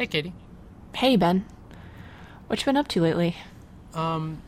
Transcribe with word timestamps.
Hey, 0.00 0.06
Katie. 0.06 0.32
Hey, 0.94 1.16
Ben. 1.16 1.44
What 2.46 2.58
you 2.58 2.64
been 2.64 2.78
up 2.78 2.88
to 2.88 3.02
lately? 3.02 3.36
Um, 3.92 4.40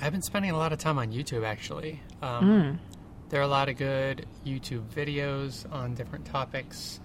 I've 0.00 0.10
been 0.10 0.22
spending 0.22 0.50
a 0.50 0.56
lot 0.56 0.72
of 0.72 0.80
time 0.80 0.98
on 0.98 1.12
YouTube 1.12 1.46
actually. 1.46 2.02
Um, 2.20 2.80
There 3.28 3.38
are 3.38 3.44
a 3.44 3.46
lot 3.46 3.68
of 3.68 3.76
good 3.76 4.26
YouTube 4.44 4.88
videos 4.88 5.72
on 5.72 5.94
different 5.94 6.24
topics, 6.24 6.98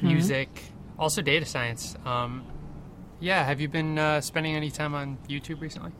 music, 0.00 0.50
also 0.96 1.20
data 1.20 1.44
science. 1.44 1.96
Um, 2.04 2.44
yeah, 3.18 3.42
have 3.42 3.60
you 3.60 3.66
been 3.66 3.98
uh, 3.98 4.20
spending 4.20 4.54
any 4.54 4.70
time 4.70 4.94
on 4.94 5.18
YouTube 5.28 5.60
recently? 5.60 5.90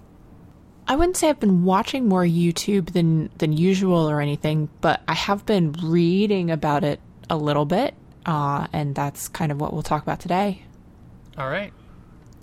I 0.87 0.95
wouldn't 0.95 1.17
say 1.17 1.29
I've 1.29 1.41
been 1.41 1.65
watching 1.65 2.09
more 2.09 2.23
YouTube 2.23 2.93
than 2.93 3.31
than 3.39 3.53
usual 3.53 4.09
or 4.09 4.21
anything, 4.21 4.69
but 4.81 5.03
I 5.09 5.15
have 5.15 5.45
been 5.45 5.73
reading 5.83 6.53
about 6.53 6.85
it 6.85 7.01
a 7.29 7.37
little 7.37 7.65
bit, 7.65 7.97
uh, 8.27 8.69
and 8.73 8.95
that's 8.95 9.27
kind 9.27 9.51
of 9.51 9.61
what 9.61 9.73
we'll 9.73 9.83
talk 9.83 10.05
about 10.05 10.21
today. 10.21 10.63
All 11.39 11.49
right. 11.49 11.73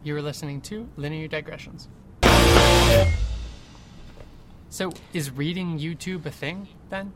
You 0.04 0.14
were 0.14 0.22
listening 0.22 0.62
to 0.62 0.88
Linear 0.98 1.28
Digressions. 1.28 1.88
So, 4.70 4.92
is 5.14 5.32
reading 5.32 5.80
YouTube 5.80 6.26
a 6.26 6.32
thing 6.32 6.68
then? 6.90 7.14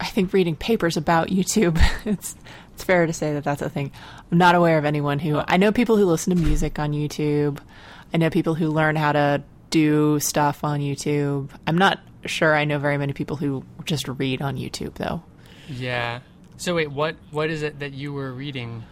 I 0.00 0.06
think 0.06 0.32
reading 0.32 0.56
papers 0.56 0.96
about 0.96 1.28
YouTube, 1.28 1.80
it's 2.04 2.34
it's 2.74 2.84
fair 2.84 3.06
to 3.06 3.12
say 3.12 3.32
that 3.34 3.44
that's 3.44 3.62
a 3.62 3.70
thing. 3.70 3.90
I'm 4.30 4.38
not 4.38 4.54
aware 4.54 4.78
of 4.78 4.84
anyone 4.84 5.18
who 5.18 5.40
I 5.46 5.56
know 5.56 5.72
people 5.72 5.96
who 5.96 6.04
listen 6.04 6.36
to 6.36 6.42
music 6.42 6.78
on 6.78 6.92
YouTube. 6.92 7.58
I 8.12 8.16
know 8.16 8.30
people 8.30 8.54
who 8.54 8.68
learn 8.68 8.96
how 8.96 9.12
to 9.12 9.42
do 9.70 10.18
stuff 10.20 10.64
on 10.64 10.80
YouTube. 10.80 11.50
I'm 11.66 11.76
not 11.76 12.00
sure 12.24 12.54
I 12.54 12.64
know 12.64 12.78
very 12.78 12.98
many 12.98 13.12
people 13.12 13.36
who 13.36 13.64
just 13.84 14.08
read 14.08 14.42
on 14.42 14.56
YouTube 14.56 14.94
though. 14.94 15.22
Yeah. 15.68 16.20
So 16.56 16.74
wait, 16.74 16.90
what 16.90 17.16
what 17.30 17.50
is 17.50 17.62
it 17.62 17.80
that 17.80 17.92
you 17.92 18.12
were 18.12 18.32
reading? 18.32 18.84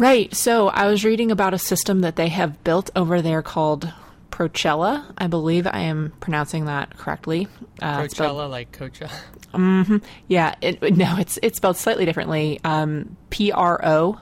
Right. 0.00 0.34
So 0.34 0.68
I 0.68 0.86
was 0.86 1.04
reading 1.04 1.30
about 1.30 1.52
a 1.52 1.58
system 1.58 2.00
that 2.00 2.16
they 2.16 2.28
have 2.28 2.64
built 2.64 2.88
over 2.96 3.20
there 3.20 3.42
called 3.42 3.92
Procella. 4.30 5.04
I 5.18 5.26
believe 5.26 5.66
I 5.66 5.80
am 5.80 6.14
pronouncing 6.20 6.64
that 6.64 6.96
correctly. 6.96 7.48
Uh, 7.82 8.02
it's 8.06 8.14
spelled- 8.14 8.50
like 8.50 8.72
Coachella. 8.72 10.02
yeah. 10.26 10.54
It, 10.62 10.80
no, 10.96 11.16
it's 11.18 11.38
it's 11.42 11.58
spelled 11.58 11.76
slightly 11.76 12.06
differently. 12.06 12.60
Um, 12.64 13.18
P 13.28 13.52
R 13.52 13.78
O 13.84 14.18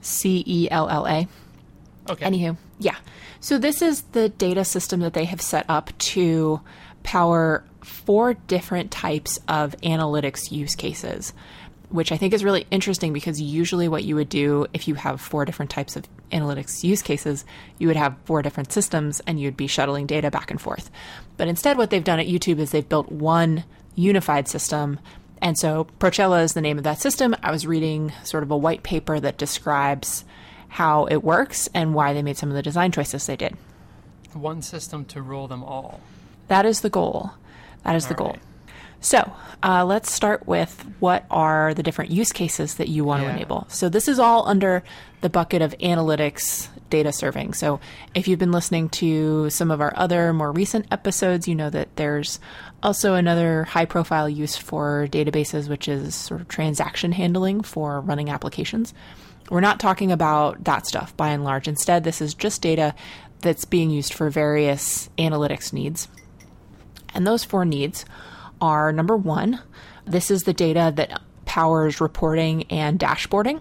C 0.00 0.42
E 0.44 0.68
L 0.72 0.88
L 0.88 1.06
A. 1.06 1.28
Okay. 2.10 2.26
Anywho, 2.26 2.56
yeah. 2.80 2.96
So 3.38 3.58
this 3.58 3.82
is 3.82 4.02
the 4.10 4.28
data 4.28 4.64
system 4.64 5.00
that 5.00 5.12
they 5.14 5.24
have 5.26 5.40
set 5.40 5.66
up 5.68 5.96
to 5.98 6.60
power 7.04 7.64
four 7.84 8.34
different 8.34 8.90
types 8.90 9.38
of 9.46 9.76
analytics 9.82 10.50
use 10.50 10.74
cases, 10.74 11.32
which 11.88 12.10
I 12.10 12.16
think 12.16 12.34
is 12.34 12.44
really 12.44 12.66
interesting 12.70 13.12
because 13.12 13.40
usually 13.40 13.88
what 13.88 14.04
you 14.04 14.16
would 14.16 14.28
do 14.28 14.66
if 14.72 14.88
you 14.88 14.94
have 14.94 15.20
four 15.20 15.44
different 15.44 15.70
types 15.70 15.96
of 15.96 16.04
analytics 16.32 16.82
use 16.82 17.02
cases, 17.02 17.44
you 17.78 17.86
would 17.86 17.96
have 17.96 18.16
four 18.24 18.42
different 18.42 18.72
systems 18.72 19.20
and 19.26 19.40
you'd 19.40 19.56
be 19.56 19.66
shuttling 19.66 20.06
data 20.06 20.30
back 20.30 20.50
and 20.50 20.60
forth. 20.60 20.90
But 21.36 21.48
instead, 21.48 21.76
what 21.76 21.90
they've 21.90 22.02
done 22.02 22.18
at 22.18 22.26
YouTube 22.26 22.58
is 22.58 22.70
they've 22.70 22.88
built 22.88 23.10
one 23.12 23.64
unified 23.94 24.48
system. 24.48 24.98
And 25.40 25.56
so 25.56 25.86
Procella 26.00 26.42
is 26.42 26.54
the 26.54 26.60
name 26.60 26.78
of 26.78 26.84
that 26.84 27.00
system. 27.00 27.36
I 27.42 27.50
was 27.50 27.66
reading 27.66 28.12
sort 28.24 28.42
of 28.42 28.50
a 28.50 28.56
white 28.56 28.82
paper 28.82 29.20
that 29.20 29.38
describes 29.38 30.24
how 30.68 31.06
it 31.06 31.22
works 31.22 31.68
and 31.72 31.94
why 31.94 32.12
they 32.12 32.22
made 32.22 32.36
some 32.36 32.48
of 32.48 32.54
the 32.54 32.62
design 32.62 32.90
choices 32.90 33.26
they 33.26 33.36
did. 33.36 33.56
One 34.32 34.60
system 34.60 35.04
to 35.06 35.22
rule 35.22 35.48
them 35.48 35.62
all. 35.62 36.00
That 36.48 36.66
is 36.66 36.80
the 36.80 36.90
goal. 36.90 37.32
That 37.84 37.96
is 37.96 38.06
the 38.06 38.14
goal. 38.14 38.30
right. 38.30 38.40
So 39.00 39.32
uh, 39.62 39.84
let's 39.84 40.10
start 40.10 40.46
with 40.46 40.80
what 40.98 41.24
are 41.30 41.74
the 41.74 41.82
different 41.82 42.10
use 42.10 42.32
cases 42.32 42.76
that 42.76 42.88
you 42.88 43.04
want 43.04 43.22
to 43.22 43.30
enable. 43.30 43.66
So 43.68 43.88
this 43.88 44.08
is 44.08 44.18
all 44.18 44.46
under 44.48 44.82
the 45.20 45.30
bucket 45.30 45.62
of 45.62 45.76
analytics 45.78 46.68
data 46.90 47.12
serving. 47.12 47.54
So 47.54 47.80
if 48.14 48.28
you've 48.28 48.38
been 48.38 48.52
listening 48.52 48.88
to 48.90 49.50
some 49.50 49.70
of 49.70 49.80
our 49.80 49.92
other 49.96 50.32
more 50.32 50.52
recent 50.52 50.86
episodes, 50.90 51.48
you 51.48 51.54
know 51.54 51.70
that 51.70 51.94
there's 51.96 52.38
also 52.82 53.14
another 53.14 53.64
high 53.64 53.86
profile 53.86 54.28
use 54.28 54.56
for 54.56 55.08
databases, 55.10 55.68
which 55.68 55.88
is 55.88 56.14
sort 56.14 56.40
of 56.40 56.48
transaction 56.48 57.12
handling 57.12 57.62
for 57.62 58.00
running 58.00 58.30
applications. 58.30 58.94
We're 59.50 59.60
not 59.60 59.80
talking 59.80 60.12
about 60.12 60.64
that 60.64 60.86
stuff 60.86 61.16
by 61.16 61.30
and 61.30 61.44
large. 61.44 61.68
Instead, 61.68 62.04
this 62.04 62.20
is 62.20 62.34
just 62.34 62.62
data 62.62 62.94
that's 63.40 63.64
being 63.64 63.90
used 63.90 64.12
for 64.12 64.30
various 64.30 65.08
analytics 65.18 65.72
needs. 65.72 66.08
And 67.14 67.26
those 67.26 67.44
four 67.44 67.64
needs 67.64 68.04
are 68.60 68.92
number 68.92 69.16
one, 69.16 69.60
this 70.04 70.30
is 70.30 70.42
the 70.42 70.52
data 70.52 70.92
that 70.96 71.20
powers 71.44 72.00
reporting 72.00 72.64
and 72.64 72.98
dashboarding. 72.98 73.60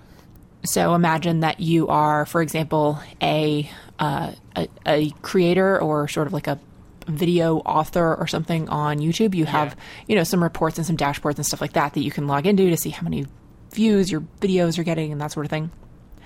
So 0.64 0.96
imagine 0.96 1.42
that 1.42 1.60
you 1.60 1.88
are, 1.88 2.26
for 2.26 2.42
example, 2.42 3.00
a, 3.22 3.70
uh, 4.00 4.32
a, 4.56 4.68
a 4.86 5.10
creator 5.22 5.80
or 5.80 6.08
sort 6.08 6.28
of 6.28 6.34
like 6.34 6.48
a 6.48 6.60
video 7.08 7.58
author 7.60 8.16
or 8.16 8.26
something 8.28 8.68
on 8.70 8.98
YouTube. 8.98 9.36
You 9.36 9.46
have, 9.46 9.76
you 10.08 10.16
know, 10.16 10.24
some 10.24 10.42
reports 10.42 10.78
and 10.78 10.88
some 10.88 10.98
dashboards 10.98 11.36
and 11.36 11.46
stuff 11.46 11.62
like 11.62 11.74
that 11.74 11.94
that 11.94 12.02
you 12.02 12.12
can 12.12 12.28
log 12.28 12.48
into 12.48 12.70
to 12.70 12.78
see 12.78 12.90
how 12.90 13.04
many 13.04 13.28
views 13.72 14.12
your 14.12 14.22
videos 14.42 14.80
are 14.80 14.84
getting 14.84 15.12
and 15.12 15.22
that 15.22 15.32
sort 15.32 15.46
of 15.46 15.50
thing. 15.50 15.70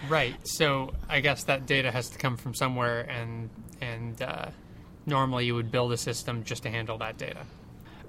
Right. 0.07 0.35
So 0.43 0.93
I 1.09 1.19
guess 1.19 1.43
that 1.45 1.65
data 1.65 1.91
has 1.91 2.09
to 2.11 2.17
come 2.17 2.37
from 2.37 2.53
somewhere, 2.53 3.01
and 3.01 3.49
and 3.81 4.21
uh, 4.21 4.45
normally 5.05 5.45
you 5.45 5.55
would 5.55 5.71
build 5.71 5.91
a 5.91 5.97
system 5.97 6.43
just 6.43 6.63
to 6.63 6.69
handle 6.69 6.97
that 6.99 7.17
data. 7.17 7.45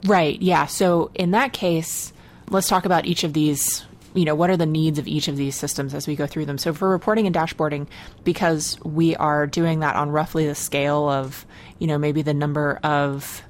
Right. 0.05 0.41
Yeah. 0.41 0.67
So 0.67 1.11
in 1.15 1.33
that 1.33 1.53
case, 1.53 2.13
let's 2.49 2.69
talk 2.69 2.85
about 2.85 3.07
each 3.07 3.25
of 3.25 3.33
these. 3.33 3.85
You 4.13 4.25
know, 4.25 4.35
what 4.35 4.51
are 4.51 4.57
the 4.57 4.67
needs 4.67 4.99
of 4.99 5.07
each 5.07 5.29
of 5.29 5.37
these 5.37 5.55
systems 5.55 5.95
as 5.95 6.09
we 6.09 6.17
go 6.17 6.27
through 6.27 6.47
them? 6.47 6.59
So 6.59 6.75
for 6.75 6.89
reporting 6.89 7.27
and 7.27 7.35
dashboarding, 7.35 7.87
because 8.25 8.77
we 8.85 9.15
are 9.15 9.47
doing 9.47 9.81
that 9.81 9.95
on 9.95 10.11
roughly 10.11 10.47
the 10.49 10.57
scale 10.57 11.09
of, 11.09 11.47
you 11.79 11.87
know, 11.87 11.97
maybe 11.97 12.23
the 12.23 12.35
number 12.35 12.81
of 12.83 13.43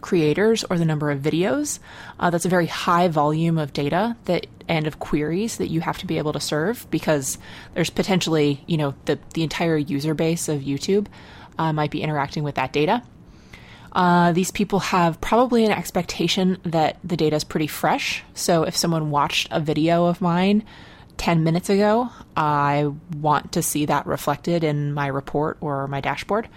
creators 0.00 0.64
or 0.64 0.78
the 0.78 0.86
number 0.86 1.10
of 1.10 1.20
videos, 1.20 1.78
uh, 2.18 2.30
that's 2.30 2.46
a 2.46 2.48
very 2.48 2.66
high 2.66 3.08
volume 3.08 3.58
of 3.58 3.74
data 3.74 4.16
that 4.24 4.46
and 4.66 4.86
of 4.86 4.98
queries 4.98 5.58
that 5.58 5.68
you 5.68 5.80
have 5.80 5.98
to 5.98 6.06
be 6.06 6.16
able 6.16 6.32
to 6.32 6.40
serve 6.40 6.86
because 6.90 7.38
there's 7.74 7.90
potentially, 7.90 8.62
you 8.66 8.76
know, 8.76 8.94
the 9.04 9.18
the 9.34 9.42
entire 9.42 9.76
user 9.76 10.14
base 10.14 10.48
of 10.48 10.62
YouTube 10.62 11.06
uh, 11.58 11.72
might 11.72 11.90
be 11.90 12.02
interacting 12.02 12.44
with 12.44 12.54
that 12.54 12.72
data. 12.72 13.02
Uh, 13.92 14.32
these 14.32 14.50
people 14.50 14.78
have 14.78 15.20
probably 15.20 15.64
an 15.64 15.72
expectation 15.72 16.58
that 16.64 16.98
the 17.02 17.16
data 17.16 17.36
is 17.36 17.44
pretty 17.44 17.66
fresh. 17.66 18.22
So 18.34 18.62
if 18.62 18.76
someone 18.76 19.10
watched 19.10 19.48
a 19.50 19.60
video 19.60 20.06
of 20.06 20.20
mine 20.20 20.64
10 21.16 21.42
minutes 21.42 21.68
ago, 21.68 22.08
I 22.36 22.92
want 23.16 23.52
to 23.52 23.62
see 23.62 23.86
that 23.86 24.06
reflected 24.06 24.64
in 24.64 24.94
my 24.94 25.08
report 25.08 25.58
or 25.60 25.88
my 25.88 26.00
dashboard. 26.00 26.48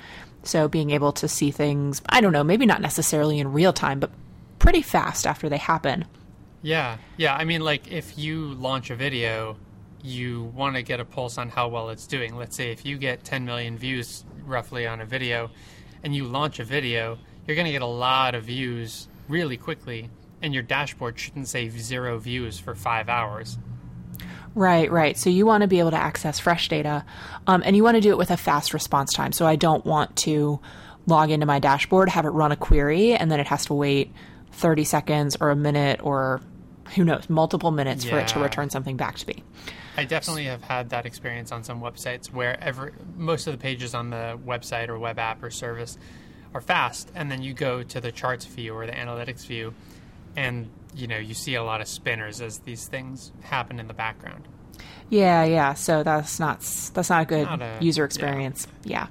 So 0.44 0.68
being 0.68 0.92
able 0.92 1.12
to 1.14 1.28
see 1.28 1.52
things, 1.52 2.02
I 2.08 2.22
don't 2.22 2.34
know, 2.34 2.44
maybe 2.44 2.66
not 2.66 2.82
necessarily 2.82 3.40
in 3.40 3.52
real 3.52 3.74
time, 3.74 4.00
but 4.00 4.12
pretty 4.60 4.82
fast 4.82 5.26
after 5.26 5.50
they 5.50 5.58
happen. 5.58 6.06
Yeah. 6.62 6.98
Yeah. 7.18 7.36
I 7.36 7.44
mean, 7.44 7.62
like 7.62 7.92
if 7.92 8.18
you 8.18 8.54
launch 8.54 8.90
a 8.90 8.96
video, 8.96 9.58
you 10.02 10.44
want 10.56 10.76
to 10.76 10.82
get 10.82 11.00
a 11.00 11.06
pulse 11.06 11.38
on 11.38 11.50
how 11.50 11.70
well 11.70 11.90
it's 11.90 12.08
doing. 12.08 12.36
Let's 12.36 12.56
say 12.56 12.72
if 12.72 12.86
you 12.86 12.98
get 12.98 13.24
10 13.24 13.46
million 13.46 13.78
views 13.78 14.24
roughly 14.46 14.86
on 14.86 15.02
a 15.02 15.06
video, 15.06 15.50
and 16.04 16.16
you 16.16 16.26
launch 16.26 16.60
a 16.60 16.64
video, 16.64 17.18
you're 17.48 17.56
going 17.56 17.66
to 17.66 17.72
get 17.72 17.82
a 17.82 17.86
lot 17.86 18.36
of 18.36 18.46
views 18.46 19.08
really 19.28 19.58
quickly, 19.58 20.10
and 20.42 20.54
your 20.54 20.64
dashboard 20.64 21.18
shouldn't 21.20 21.48
say 21.48 21.70
zero 21.70 22.20
views 22.20 22.60
for 22.60 22.76
five 22.76 23.10
hours. 23.10 23.58
Right, 24.56 24.92
right. 24.92 25.18
So 25.18 25.30
you 25.30 25.46
want 25.46 25.62
to 25.62 25.68
be 25.68 25.80
able 25.80 25.92
to 25.92 25.98
access 25.98 26.40
fresh 26.40 26.70
data, 26.70 27.06
um, 27.48 27.64
and 27.66 27.76
you 27.76 27.84
want 27.84 27.96
to 27.96 28.02
do 28.02 28.12
it 28.12 28.18
with 28.18 28.30
a 28.30 28.38
fast 28.38 28.74
response 28.74 29.14
time. 29.14 29.32
So 29.32 29.48
I 29.48 29.56
don't 29.56 29.86
want 29.86 30.16
to 30.18 30.60
log 31.08 31.32
into 31.32 31.46
my 31.46 31.60
dashboard, 31.60 32.10
have 32.10 32.26
it 32.26 32.30
run 32.30 32.52
a 32.52 32.56
query, 32.56 33.14
and 33.14 33.32
then 33.32 33.40
it 33.40 33.48
has 33.48 33.66
to 33.66 33.74
wait 33.74 34.14
30 34.52 34.84
seconds 34.84 35.38
or 35.40 35.50
a 35.50 35.56
minute 35.56 36.02
or 36.04 36.42
who 36.96 37.04
knows, 37.04 37.30
multiple 37.30 37.72
minutes 37.72 38.04
for 38.06 38.20
it 38.20 38.28
to 38.30 38.40
return 38.40 38.70
something 38.70 38.98
back 38.98 39.18
to 39.18 39.28
me. 39.28 39.44
I 39.98 40.06
definitely 40.06 40.46
have 40.46 40.64
had 40.64 40.90
that 40.90 41.06
experience 41.06 41.52
on 41.52 41.64
some 41.64 41.82
websites 41.82 42.32
where 42.32 42.62
every, 42.64 42.92
most 43.16 43.48
of 43.48 43.54
the 43.54 43.58
pages 43.60 43.94
on 43.94 44.10
the 44.10 44.40
website 44.46 44.90
or 44.90 44.98
web 44.98 45.20
app 45.20 45.44
or 45.44 45.50
service 45.52 45.98
are 46.54 46.62
fast, 46.62 47.12
and 47.16 47.32
then 47.32 47.42
you 47.42 47.54
go 47.54 47.84
to 47.84 48.02
the 48.02 48.12
charts 48.12 48.46
view 48.46 48.74
or 48.74 48.86
the 48.86 48.92
analytics 48.92 49.46
view, 49.46 49.74
and 50.36 50.70
you 50.96 51.08
know 51.08 51.18
you 51.18 51.34
see 51.34 51.56
a 51.56 51.64
lot 51.64 51.82
of 51.82 51.88
spinners 51.88 52.42
as 52.42 52.60
these 52.60 52.88
things 52.88 53.32
happen 53.42 53.80
in 53.80 53.88
the 53.88 53.94
background. 53.94 54.48
Yeah, 55.10 55.44
yeah. 55.44 55.74
So 55.74 56.04
that's 56.04 56.40
not 56.40 56.60
that's 56.94 57.10
not 57.10 57.24
a 57.24 57.26
good 57.26 57.46
Not 57.46 57.62
a- 57.62 57.78
user 57.82 58.02
yeah. 58.02 58.06
experience. 58.06 58.68
Yeah. 58.84 59.08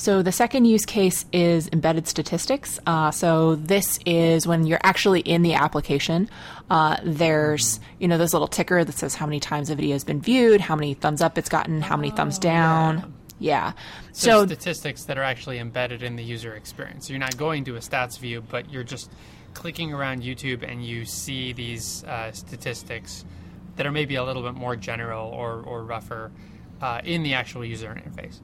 So 0.00 0.22
the 0.22 0.32
second 0.32 0.64
use 0.64 0.86
case 0.86 1.26
is 1.30 1.68
embedded 1.74 2.08
statistics. 2.08 2.80
Uh, 2.86 3.10
so 3.10 3.56
this 3.56 3.98
is 4.06 4.46
when 4.46 4.66
you're 4.66 4.80
actually 4.82 5.20
in 5.20 5.42
the 5.42 5.52
application. 5.52 6.30
Uh, 6.70 6.96
there's 7.04 7.80
you 7.98 8.08
know 8.08 8.16
this 8.16 8.32
little 8.32 8.48
ticker 8.48 8.82
that 8.82 8.94
says 8.94 9.14
how 9.14 9.26
many 9.26 9.40
times 9.40 9.68
a 9.68 9.74
video 9.74 9.92
has 9.92 10.02
been 10.02 10.22
viewed, 10.22 10.62
how 10.62 10.74
many 10.74 10.94
thumbs 10.94 11.20
up 11.20 11.36
it's 11.36 11.50
gotten, 11.50 11.82
how 11.82 11.98
many 11.98 12.10
thumbs 12.10 12.38
down. 12.38 13.12
Yeah. 13.40 13.72
So, 14.12 14.46
So, 14.46 14.46
statistics 14.46 15.04
that 15.04 15.18
are 15.18 15.22
actually 15.22 15.58
embedded 15.58 16.02
in 16.02 16.16
the 16.16 16.24
user 16.24 16.54
experience. 16.54 17.06
So 17.06 17.12
you're 17.12 17.20
not 17.20 17.36
going 17.36 17.64
to 17.64 17.76
a 17.76 17.80
stats 17.80 18.18
view, 18.18 18.40
but 18.40 18.72
you're 18.72 18.84
just 18.84 19.10
clicking 19.52 19.92
around 19.92 20.22
YouTube 20.22 20.62
and 20.66 20.82
you 20.82 21.04
see 21.04 21.52
these 21.52 22.04
uh, 22.04 22.32
statistics 22.32 23.26
that 23.76 23.86
are 23.86 23.92
maybe 23.92 24.14
a 24.14 24.24
little 24.24 24.42
bit 24.42 24.54
more 24.54 24.76
general 24.76 25.28
or, 25.28 25.60
or 25.60 25.84
rougher 25.84 26.32
uh, 26.80 27.00
in 27.04 27.22
the 27.22 27.34
actual 27.34 27.64
user 27.64 27.88
interface. 27.94 28.40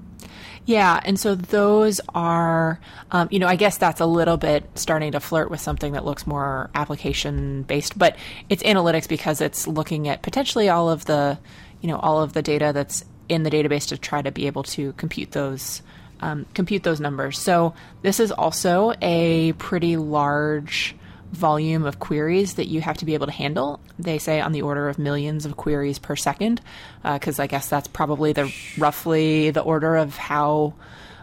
Yeah, 0.64 1.00
and 1.04 1.18
so 1.18 1.34
those 1.36 2.00
are, 2.14 2.80
um, 3.12 3.28
you 3.30 3.38
know, 3.38 3.46
I 3.46 3.56
guess 3.56 3.78
that's 3.78 4.00
a 4.00 4.06
little 4.06 4.36
bit 4.36 4.68
starting 4.74 5.12
to 5.12 5.20
flirt 5.20 5.50
with 5.50 5.60
something 5.60 5.92
that 5.92 6.04
looks 6.04 6.26
more 6.26 6.70
application 6.74 7.62
based, 7.62 7.96
but 7.96 8.16
it's 8.48 8.62
analytics 8.64 9.08
because 9.08 9.40
it's 9.40 9.68
looking 9.68 10.08
at 10.08 10.22
potentially 10.22 10.68
all 10.68 10.90
of 10.90 11.04
the, 11.04 11.38
you 11.80 11.88
know, 11.88 11.98
all 11.98 12.20
of 12.20 12.32
the 12.32 12.42
data 12.42 12.72
that's 12.74 13.04
in 13.28 13.44
the 13.44 13.50
database 13.50 13.88
to 13.88 13.98
try 13.98 14.22
to 14.22 14.32
be 14.32 14.46
able 14.46 14.64
to 14.64 14.92
compute 14.94 15.32
those. 15.32 15.82
Um, 16.18 16.46
compute 16.54 16.82
those 16.82 16.98
numbers. 16.98 17.38
So 17.38 17.74
this 18.00 18.20
is 18.20 18.32
also 18.32 18.94
a 19.02 19.52
pretty 19.58 19.98
large 19.98 20.96
volume 21.32 21.84
of 21.84 21.98
queries 21.98 22.54
that 22.54 22.66
you 22.66 22.80
have 22.80 22.96
to 22.98 23.04
be 23.04 23.14
able 23.14 23.26
to 23.26 23.32
handle. 23.32 23.80
They 23.98 24.18
say 24.18 24.40
on 24.40 24.52
the 24.52 24.62
order 24.62 24.88
of 24.88 24.98
millions 24.98 25.44
of 25.46 25.56
queries 25.56 25.98
per 25.98 26.16
second, 26.16 26.60
because 27.02 27.38
uh, 27.38 27.42
I 27.42 27.46
guess 27.46 27.68
that's 27.68 27.88
probably 27.88 28.32
the 28.32 28.52
roughly 28.78 29.50
the 29.50 29.60
order 29.60 29.96
of 29.96 30.16
how, 30.16 30.74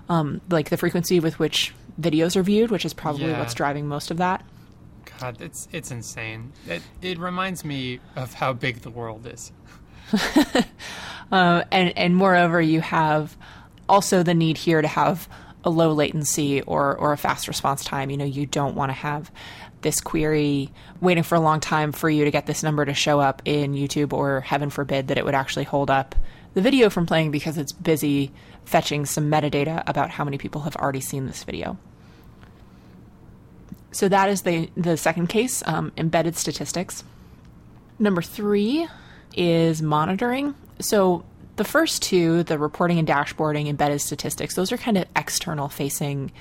um, 0.09 0.41
like 0.49 0.69
the 0.69 0.77
frequency 0.77 1.19
with 1.19 1.39
which 1.39 1.73
videos 1.99 2.35
are 2.35 2.43
viewed, 2.43 2.69
which 2.71 2.85
is 2.85 2.93
probably 2.93 3.27
Yeah. 3.31 3.39
what's 3.39 3.53
driving 3.53 3.87
most 3.87 4.11
of 4.11 4.17
that. 4.17 4.43
God, 5.19 5.41
it's 5.41 5.67
it's 5.71 5.91
insane. 5.91 6.51
It 6.67 6.81
it 7.01 7.17
reminds 7.19 7.63
me 7.63 7.99
of 8.15 8.33
how 8.33 8.53
big 8.53 8.81
the 8.81 8.89
world 8.89 9.25
is. 9.27 9.51
Uh, 11.31 11.63
and 11.71 11.97
and 11.97 12.15
moreover, 12.15 12.61
you 12.61 12.79
have 12.79 13.35
also 13.89 14.21
the 14.21 14.35
need 14.35 14.55
here 14.55 14.81
to 14.83 14.87
have 14.87 15.27
a 15.63 15.69
low 15.69 15.91
latency 15.91 16.61
or 16.61 16.95
or 16.95 17.11
a 17.11 17.17
fast 17.17 17.47
response 17.47 17.83
time. 17.83 18.11
You 18.11 18.17
know, 18.17 18.25
you 18.25 18.45
don't 18.45 18.75
want 18.75 18.89
to 18.89 18.93
have 18.93 19.31
this 19.83 20.01
query 20.01 20.71
waiting 21.01 21.23
for 21.23 21.35
a 21.35 21.39
long 21.39 21.59
time 21.59 21.91
for 21.91 22.09
you 22.09 22.25
to 22.25 22.31
get 22.31 22.45
this 22.45 22.63
number 22.63 22.83
to 22.83 22.93
show 22.93 23.19
up 23.19 23.41
in 23.45 23.73
YouTube, 23.73 24.13
or 24.13 24.41
heaven 24.41 24.69
forbid 24.69 25.09
that 25.09 25.17
it 25.17 25.25
would 25.25 25.35
actually 25.35 25.65
hold 25.65 25.91
up 25.91 26.15
the 26.53 26.61
video 26.61 26.89
from 26.89 27.05
playing 27.05 27.31
because 27.31 27.57
it's 27.57 27.71
busy 27.71 28.31
fetching 28.65 29.05
some 29.05 29.29
metadata 29.29 29.83
about 29.87 30.09
how 30.09 30.23
many 30.23 30.37
people 30.37 30.61
have 30.61 30.75
already 30.75 31.01
seen 31.01 31.25
this 31.25 31.43
video. 31.43 31.77
So 33.91 34.09
that 34.09 34.29
is 34.29 34.41
the 34.41 34.69
the 34.75 34.97
second 34.97 35.27
case, 35.27 35.61
um, 35.67 35.91
embedded 35.97 36.35
statistics. 36.35 37.03
Number 37.99 38.21
three 38.21 38.87
is 39.35 39.81
monitoring. 39.81 40.55
So 40.79 41.23
the 41.55 41.63
first 41.63 42.01
two, 42.01 42.43
the 42.43 42.57
reporting 42.57 42.97
and 42.97 43.07
dashboarding, 43.07 43.67
embedded 43.67 44.01
statistics, 44.01 44.55
those 44.55 44.71
are 44.71 44.77
kind 44.77 44.97
of 44.97 45.05
external 45.15 45.69
facing 45.69 46.31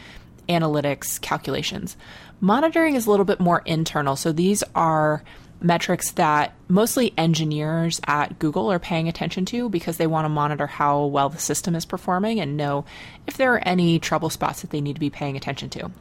analytics 0.49 1.21
calculations. 1.21 1.97
Monitoring 2.43 2.97
is 2.97 3.07
a 3.07 3.11
little 3.11 3.25
bit 3.25 3.39
more 3.39 3.63
internal. 3.65 4.17
So 4.17 4.33
these 4.33 4.65
are 4.75 5.23
metrics 5.61 6.11
that 6.13 6.53
mostly 6.67 7.15
engineers 7.17 8.01
at 8.09 8.37
Google 8.41 8.73
are 8.73 8.81
paying 8.81 9.07
attention 9.07 9.45
to 9.45 9.69
because 9.69 9.97
they 9.97 10.09
want 10.09 10.25
to 10.25 10.29
monitor 10.29 10.67
how 10.67 11.05
well 11.05 11.29
the 11.29 11.39
system 11.39 11.77
is 11.77 11.85
performing 11.85 12.41
and 12.41 12.57
know 12.57 12.85
if 13.29 13.37
there 13.37 13.55
are 13.55 13.63
any 13.65 14.01
trouble 14.01 14.29
spots 14.29 14.63
that 14.63 14.71
they 14.71 14.81
need 14.81 14.95
to 14.95 15.01
be 15.01 15.09
paying 15.09 15.37
attention 15.37 15.71
to. 15.71 15.93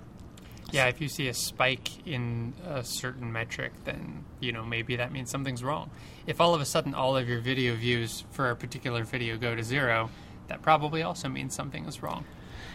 Yeah, 0.71 0.87
if 0.87 0.99
you 0.99 1.09
see 1.09 1.27
a 1.27 1.33
spike 1.35 2.07
in 2.07 2.53
a 2.65 2.83
certain 2.83 3.31
metric, 3.31 3.73
then 3.83 4.25
you 4.39 4.51
know 4.51 4.63
maybe 4.63 4.95
that 4.95 5.11
means 5.11 5.29
something's 5.29 5.63
wrong. 5.63 5.91
If 6.25 6.41
all 6.41 6.55
of 6.55 6.61
a 6.61 6.65
sudden 6.65 6.95
all 6.95 7.15
of 7.15 7.29
your 7.29 7.39
video 7.39 7.75
views 7.75 8.23
for 8.31 8.49
a 8.49 8.55
particular 8.55 9.03
video 9.03 9.37
go 9.37 9.53
to 9.53 9.63
zero, 9.63 10.09
that 10.47 10.63
probably 10.63 11.03
also 11.03 11.29
means 11.29 11.53
something 11.53 11.85
is 11.85 12.01
wrong. 12.01 12.25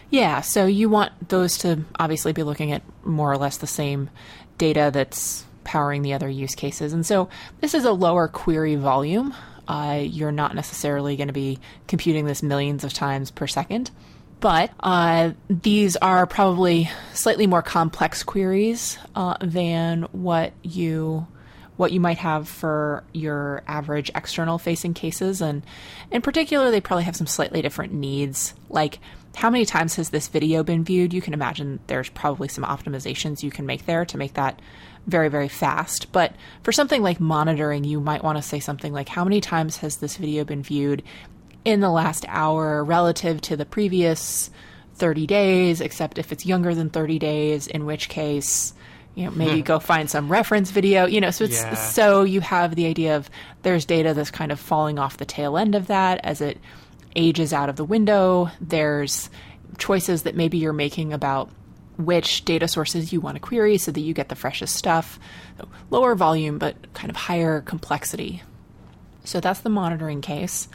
Yeah, 0.09 0.41
so 0.41 0.65
you 0.65 0.89
want 0.89 1.29
those 1.29 1.57
to 1.59 1.83
obviously 1.99 2.33
be 2.33 2.43
looking 2.43 2.71
at 2.71 2.81
more 3.03 3.31
or 3.31 3.37
less 3.37 3.57
the 3.57 3.67
same 3.67 4.09
data 4.57 4.89
that's 4.93 5.45
powering 5.63 6.01
the 6.01 6.13
other 6.13 6.29
use 6.29 6.55
cases. 6.55 6.93
And 6.93 7.05
so 7.05 7.29
this 7.59 7.73
is 7.73 7.83
a 7.83 7.91
lower 7.91 8.27
query 8.27 8.75
volume. 8.75 9.33
Uh, 9.67 9.99
you're 10.01 10.31
not 10.31 10.55
necessarily 10.55 11.17
going 11.17 11.27
to 11.27 11.33
be 11.33 11.59
computing 11.87 12.25
this 12.25 12.41
millions 12.41 12.85
of 12.85 12.93
times 12.93 13.31
per 13.31 13.47
second. 13.47 13.91
But 14.39 14.71
uh, 14.79 15.31
these 15.49 15.97
are 15.97 16.25
probably 16.25 16.89
slightly 17.13 17.47
more 17.47 17.61
complex 17.61 18.23
queries 18.23 18.97
uh, 19.15 19.35
than 19.41 20.03
what 20.11 20.53
you 20.63 21.27
what 21.75 21.91
you 21.91 21.99
might 21.99 22.17
have 22.17 22.49
for 22.49 23.03
your 23.13 23.61
average 23.67 24.09
external 24.15 24.57
facing 24.57 24.95
cases 24.95 25.41
and 25.41 25.63
in 26.09 26.23
particular 26.23 26.71
they 26.71 26.81
probably 26.81 27.03
have 27.03 27.15
some 27.15 27.27
slightly 27.27 27.61
different 27.61 27.93
needs 27.93 28.55
like 28.67 28.97
how 29.37 29.51
many 29.51 29.65
times 29.65 29.93
has 29.95 30.09
this 30.09 30.29
video 30.29 30.63
been 30.63 30.83
viewed? 30.83 31.13
You 31.13 31.21
can 31.21 31.35
imagine 31.35 31.79
there's 31.85 32.09
probably 32.09 32.47
some 32.47 32.63
optimizations 32.63 33.43
you 33.43 33.51
can 33.51 33.67
make 33.67 33.85
there 33.85 34.03
to 34.03 34.17
make 34.17 34.33
that 34.33 34.59
very 35.05 35.29
very 35.29 35.47
fast. 35.47 36.11
But 36.11 36.33
for 36.63 36.71
something 36.71 37.03
like 37.03 37.19
monitoring 37.19 37.83
you 37.83 38.01
might 38.01 38.23
want 38.23 38.39
to 38.39 38.41
say 38.41 38.59
something 38.59 38.91
like 38.91 39.07
how 39.07 39.23
many 39.23 39.39
times 39.39 39.77
has 39.77 39.97
this 39.97 40.17
video 40.17 40.43
been 40.43 40.63
viewed 40.63 41.03
in 41.63 41.81
the 41.81 41.91
last 41.91 42.25
hour 42.27 42.83
relative 42.83 43.39
to 43.41 43.55
the 43.55 43.65
previous 43.65 44.49
30 44.95 45.27
days 45.27 45.81
except 45.81 46.17
if 46.17 46.31
it's 46.31 46.45
younger 46.45 46.73
than 46.73 46.89
30 46.89 47.19
days 47.19 47.67
in 47.67 47.85
which 47.85 48.09
case 48.09 48.73
you 49.13 49.25
know 49.25 49.31
maybe 49.31 49.59
hmm. 49.59 49.65
go 49.65 49.77
find 49.77 50.09
some 50.09 50.31
reference 50.31 50.71
video. 50.71 51.05
You 51.05 51.21
know 51.21 51.29
so 51.29 51.43
it's 51.43 51.61
Yeah. 51.61 51.75
so 51.75 52.23
you 52.23 52.41
have 52.41 52.73
the 52.73 52.87
idea 52.87 53.15
of 53.15 53.29
there's 53.61 53.85
data 53.85 54.15
that's 54.15 54.31
kind 54.31 54.51
of 54.51 54.59
falling 54.59 54.97
off 54.97 55.17
the 55.17 55.25
tail 55.25 55.59
end 55.59 55.75
of 55.75 55.85
that 55.87 56.21
as 56.23 56.41
it 56.41 56.57
ages 57.15 57.53
out 57.53 57.69
of 57.69 57.75
the 57.75 57.85
window 57.85 58.49
there's 58.61 59.29
choices 59.77 60.23
that 60.23 60.35
maybe 60.35 60.57
you're 60.57 60.73
making 60.73 61.13
about 61.13 61.49
which 61.97 62.45
data 62.45 62.67
sources 62.67 63.11
you 63.11 63.19
want 63.19 63.35
to 63.35 63.41
query 63.41 63.77
so 63.77 63.91
that 63.91 64.01
you 64.01 64.13
get 64.13 64.29
the 64.29 64.35
freshest 64.35 64.75
stuff 64.75 65.19
So 65.57 65.67
lower 65.89 66.15
volume 66.15 66.57
but 66.57 66.93
kind 66.93 67.09
of 67.09 67.15
higher 67.15 67.61
complexity 67.61 68.43
so 69.23 69.39
that's 69.39 69.61
the 69.61 69.69
monitoring 69.69 70.21
case 70.21 70.67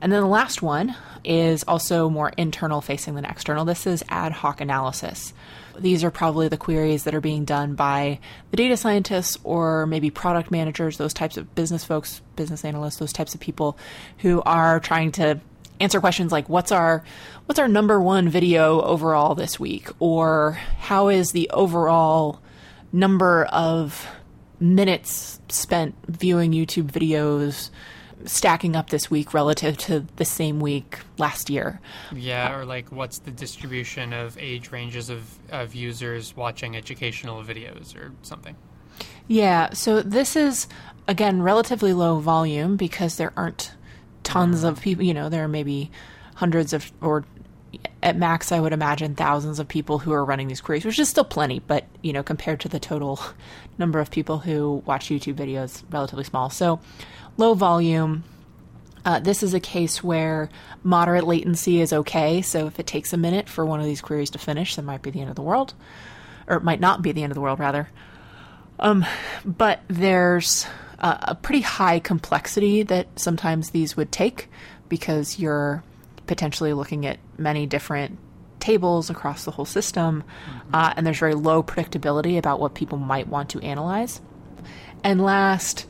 and 0.00 0.12
then 0.12 0.20
the 0.20 0.28
last 0.28 0.62
one 0.62 0.94
is 1.24 1.64
also 1.66 2.08
more 2.08 2.30
internal 2.36 2.80
facing 2.80 3.14
than 3.14 3.24
external. 3.24 3.64
This 3.64 3.86
is 3.86 4.04
ad 4.08 4.32
hoc 4.32 4.60
analysis. 4.60 5.32
These 5.76 6.04
are 6.04 6.10
probably 6.10 6.48
the 6.48 6.56
queries 6.56 7.04
that 7.04 7.14
are 7.14 7.20
being 7.20 7.44
done 7.44 7.74
by 7.74 8.20
the 8.50 8.56
data 8.56 8.76
scientists 8.76 9.38
or 9.44 9.86
maybe 9.86 10.10
product 10.10 10.50
managers, 10.50 10.98
those 10.98 11.14
types 11.14 11.36
of 11.36 11.54
business 11.54 11.84
folks, 11.84 12.20
business 12.36 12.64
analysts, 12.64 12.96
those 12.96 13.12
types 13.12 13.34
of 13.34 13.40
people 13.40 13.78
who 14.18 14.42
are 14.42 14.80
trying 14.80 15.12
to 15.12 15.40
answer 15.80 16.00
questions 16.00 16.32
like 16.32 16.48
what's 16.48 16.72
our 16.72 17.04
what's 17.46 17.58
our 17.58 17.68
number 17.68 18.00
one 18.00 18.28
video 18.28 18.80
overall 18.82 19.34
this 19.34 19.60
week 19.60 19.88
or 20.00 20.52
how 20.78 21.08
is 21.08 21.30
the 21.32 21.48
overall 21.50 22.40
number 22.92 23.44
of 23.46 24.06
minutes 24.60 25.40
spent 25.48 25.94
viewing 26.06 26.52
YouTube 26.52 26.90
videos 26.90 27.70
stacking 28.24 28.74
up 28.74 28.90
this 28.90 29.10
week 29.10 29.32
relative 29.32 29.76
to 29.76 30.04
the 30.16 30.24
same 30.24 30.60
week 30.60 30.98
last 31.18 31.48
year. 31.48 31.80
Yeah, 32.12 32.56
or 32.56 32.64
like 32.64 32.90
what's 32.90 33.18
the 33.18 33.30
distribution 33.30 34.12
of 34.12 34.36
age 34.38 34.70
ranges 34.72 35.08
of, 35.10 35.38
of 35.50 35.74
users 35.74 36.36
watching 36.36 36.76
educational 36.76 37.42
videos 37.42 37.96
or 37.96 38.12
something. 38.22 38.56
Yeah, 39.28 39.72
so 39.72 40.02
this 40.02 40.36
is 40.36 40.66
again 41.06 41.42
relatively 41.42 41.92
low 41.92 42.18
volume 42.18 42.76
because 42.76 43.16
there 43.16 43.32
aren't 43.36 43.72
tons 44.28 44.62
of 44.62 44.78
people, 44.82 45.04
you 45.04 45.14
know, 45.14 45.30
there 45.30 45.42
are 45.42 45.48
maybe 45.48 45.90
hundreds 46.34 46.74
of 46.74 46.92
or 47.00 47.24
at 48.02 48.14
max 48.14 48.52
I 48.52 48.60
would 48.60 48.74
imagine 48.74 49.14
thousands 49.14 49.58
of 49.58 49.68
people 49.68 49.98
who 49.98 50.12
are 50.12 50.22
running 50.22 50.48
these 50.48 50.60
queries, 50.60 50.84
which 50.84 50.98
is 50.98 51.08
still 51.08 51.24
plenty, 51.24 51.60
but 51.60 51.86
you 52.02 52.12
know, 52.12 52.22
compared 52.22 52.60
to 52.60 52.68
the 52.68 52.78
total 52.78 53.18
number 53.78 54.00
of 54.00 54.10
people 54.10 54.38
who 54.38 54.82
watch 54.84 55.08
YouTube 55.08 55.36
videos, 55.36 55.82
relatively 55.90 56.24
small. 56.24 56.50
So 56.50 56.78
low 57.38 57.54
volume. 57.54 58.22
Uh, 59.02 59.18
this 59.18 59.42
is 59.42 59.54
a 59.54 59.60
case 59.60 60.04
where 60.04 60.50
moderate 60.82 61.26
latency 61.26 61.80
is 61.80 61.94
okay. 61.94 62.42
So 62.42 62.66
if 62.66 62.78
it 62.78 62.86
takes 62.86 63.14
a 63.14 63.16
minute 63.16 63.48
for 63.48 63.64
one 63.64 63.80
of 63.80 63.86
these 63.86 64.02
queries 64.02 64.28
to 64.30 64.38
finish, 64.38 64.76
that 64.76 64.82
might 64.82 65.00
be 65.00 65.10
the 65.10 65.20
end 65.20 65.30
of 65.30 65.36
the 65.36 65.42
world, 65.42 65.72
or 66.46 66.56
it 66.56 66.64
might 66.64 66.80
not 66.80 67.00
be 67.00 67.12
the 67.12 67.22
end 67.22 67.32
of 67.32 67.34
the 67.34 67.40
world, 67.40 67.58
rather. 67.58 67.88
Um, 68.78 69.06
but 69.46 69.80
there's 69.88 70.66
a, 70.98 71.18
a 71.28 71.34
pretty 71.34 71.60
high 71.60 71.98
complexity 71.98 72.82
that 72.84 73.06
sometimes 73.16 73.70
these 73.70 73.96
would 73.96 74.12
take 74.12 74.48
because 74.88 75.38
you're 75.38 75.82
potentially 76.26 76.72
looking 76.72 77.06
at 77.06 77.18
many 77.36 77.66
different 77.66 78.18
tables 78.60 79.08
across 79.08 79.44
the 79.44 79.50
whole 79.50 79.64
system, 79.64 80.24
uh, 80.72 80.92
and 80.96 81.06
there's 81.06 81.18
very 81.18 81.34
low 81.34 81.62
predictability 81.62 82.38
about 82.38 82.60
what 82.60 82.74
people 82.74 82.98
might 82.98 83.28
want 83.28 83.50
to 83.50 83.60
analyze. 83.60 84.20
And 85.04 85.22
last, 85.22 85.86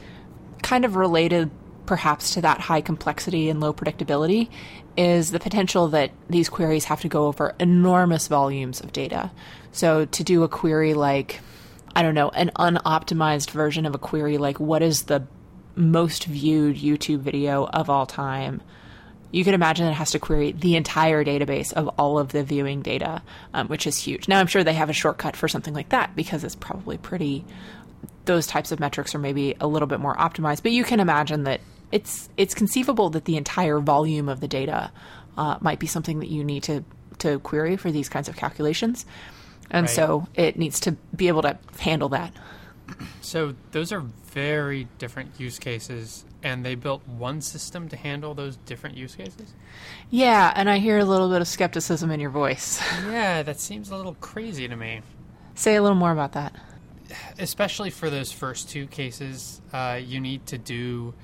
kind 0.63 0.85
of 0.85 0.97
related 0.97 1.51
perhaps 1.87 2.35
to 2.35 2.43
that 2.43 2.61
high 2.61 2.83
complexity 2.83 3.49
and 3.49 3.61
low 3.61 3.73
predictability, 3.73 4.51
is 4.97 5.31
the 5.31 5.41
potential 5.41 5.89
that 5.89 6.11
these 6.29 6.49
queries 6.49 6.85
have 6.85 7.01
to 7.01 7.09
go 7.09 7.27
over 7.27 7.55
enormous 7.59 8.29
volumes 8.29 8.81
of 8.81 8.93
data. 8.93 9.31
So 9.73 10.05
to 10.05 10.25
do 10.25 10.43
a 10.43 10.49
query 10.49 10.93
like, 10.93 11.41
I 11.95 12.03
don't 12.03 12.15
know, 12.15 12.29
an 12.31 12.51
unoptimized 12.57 13.51
version 13.51 13.87
of 13.87 13.95
a 13.95 13.99
query 13.99 14.39
like, 14.39 14.61
what 14.61 14.83
is 14.83 15.05
the 15.05 15.27
most 15.75 16.25
viewed 16.25 16.77
YouTube 16.77 17.21
video 17.21 17.67
of 17.67 17.89
all 17.91 18.07
time? 18.07 18.63
you 19.31 19.45
could 19.45 19.55
imagine 19.55 19.87
it 19.87 19.93
has 19.93 20.13
to 20.13 20.19
query 20.19 20.53
the 20.53 20.77
entire 20.77 21.25
database 21.25 21.73
of 21.73 21.89
all 21.99 22.19
of 22.19 22.31
the 22.31 22.43
viewing 22.43 22.81
data, 22.81 23.23
um, 23.53 23.69
which 23.69 23.87
is 23.87 23.99
huge. 23.99 24.27
Now, 24.27 24.41
I'm 24.41 24.47
sure 24.47 24.65
they 24.65 24.75
have 24.75 24.89
a 24.89 24.95
shortcut 24.95 25.37
for 25.37 25.49
something 25.49 25.75
like 25.75 25.91
that 25.91 26.17
because 26.17 26.45
it's 26.45 26.55
probably 26.55 26.97
pretty. 26.97 27.45
Those 28.25 28.47
types 28.47 28.73
of 28.73 28.81
metrics 28.81 29.15
are 29.15 29.19
maybe 29.19 29.57
a 29.61 29.67
little 29.67 29.89
bit 29.89 30.01
more 30.01 30.17
optimized, 30.17 30.63
but 30.63 30.73
you 30.73 30.85
can 30.85 31.01
imagine 31.01 31.45
that 31.45 31.61
it's 31.91 32.29
it's 32.37 32.55
conceivable 32.55 33.11
that 33.11 33.25
the 33.25 33.37
entire 33.37 33.81
volume 33.81 34.29
of 34.29 34.41
the 34.41 34.49
data 34.49 34.93
uh, 35.37 35.59
might 35.61 35.79
be 35.79 35.87
something 35.87 36.21
that 36.21 36.29
you 36.29 36.45
need 36.45 36.63
to 36.65 36.85
to 37.19 37.39
query 37.41 37.77
for 37.77 37.91
these 37.91 38.09
kinds 38.09 38.29
of 38.29 38.37
calculations, 38.37 39.05
and 39.71 39.85
Right. 39.85 39.91
so 39.95 40.27
it 40.35 40.59
needs 40.59 40.81
to 40.81 40.93
be 41.15 41.29
able 41.29 41.43
to 41.43 41.59
handle 41.79 42.09
that. 42.11 42.33
So 43.21 43.55
those 43.73 43.93
are 43.93 44.01
very 44.33 44.89
different 44.99 45.39
use 45.39 45.59
cases, 45.59 46.25
and 46.43 46.65
they 46.65 46.75
built 46.75 47.07
one 47.07 47.41
system 47.43 47.89
to 47.91 47.97
handle 47.97 48.33
those 48.35 48.57
different 48.65 48.97
use 48.97 49.15
cases. 49.15 49.53
Yeah, 50.11 50.53
and 50.57 50.71
I 50.71 50.79
hear 50.79 50.99
a 50.99 51.05
little 51.05 51.29
bit 51.29 51.41
of 51.43 51.49
skepticism 51.49 52.11
in 52.11 52.19
your 52.21 52.31
voice. 52.31 52.81
Yeah, 53.11 53.43
that 53.43 53.61
seems 53.61 53.91
a 53.91 53.97
little 53.97 54.15
crazy 54.15 54.67
to 54.69 54.77
me. 54.77 55.03
Say 55.55 55.77
a 55.77 55.83
little 55.83 55.97
more 55.97 56.13
about 56.13 56.33
that. 56.33 56.55
especially 57.39 57.89
for 57.91 58.11
those 58.11 58.31
first 58.33 58.69
two 58.69 58.87
cases, 58.87 59.61
uh, 59.73 59.99
you 60.03 60.21
need 60.21 60.47
to 60.47 60.59
do. 60.59 61.15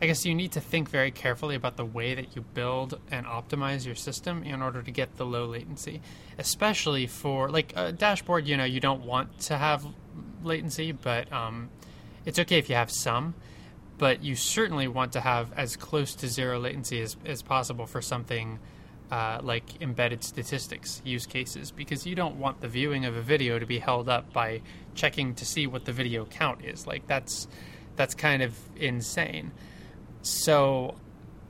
I 0.00 0.06
guess 0.06 0.24
you 0.24 0.34
need 0.34 0.52
to 0.52 0.60
think 0.60 0.88
very 0.88 1.10
carefully 1.10 1.56
about 1.56 1.76
the 1.76 1.84
way 1.84 2.14
that 2.14 2.36
you 2.36 2.42
build 2.42 3.00
and 3.10 3.26
optimize 3.26 3.84
your 3.84 3.96
system 3.96 4.44
in 4.44 4.62
order 4.62 4.80
to 4.80 4.90
get 4.92 5.16
the 5.16 5.26
low 5.26 5.46
latency. 5.46 6.00
Especially 6.38 7.08
for 7.08 7.50
like 7.50 7.72
a 7.74 7.90
dashboard, 7.90 8.46
you 8.46 8.56
know, 8.56 8.64
you 8.64 8.78
don't 8.78 9.04
want 9.04 9.40
to 9.40 9.58
have 9.58 9.84
latency, 10.44 10.92
but 10.92 11.32
um, 11.32 11.68
it's 12.24 12.38
okay 12.38 12.58
if 12.58 12.68
you 12.68 12.76
have 12.76 12.92
some. 12.92 13.34
But 13.98 14.22
you 14.22 14.36
certainly 14.36 14.86
want 14.86 15.12
to 15.14 15.20
have 15.20 15.52
as 15.54 15.74
close 15.74 16.14
to 16.16 16.28
zero 16.28 16.60
latency 16.60 17.00
as, 17.00 17.16
as 17.26 17.42
possible 17.42 17.86
for 17.86 18.00
something 18.00 18.60
uh, 19.10 19.40
like 19.42 19.80
embedded 19.80 20.22
statistics 20.22 21.00
use 21.04 21.26
cases 21.26 21.70
because 21.70 22.06
you 22.06 22.14
don't 22.14 22.36
want 22.36 22.60
the 22.60 22.68
viewing 22.68 23.06
of 23.06 23.16
a 23.16 23.22
video 23.22 23.58
to 23.58 23.64
be 23.64 23.78
held 23.78 24.08
up 24.08 24.32
by 24.32 24.60
checking 24.94 25.34
to 25.34 25.46
see 25.46 25.66
what 25.66 25.86
the 25.86 25.92
video 25.92 26.24
count 26.26 26.64
is. 26.64 26.86
Like 26.86 27.06
that's 27.08 27.48
that's 27.96 28.14
kind 28.14 28.42
of 28.42 28.56
insane. 28.76 29.50
So 30.22 30.96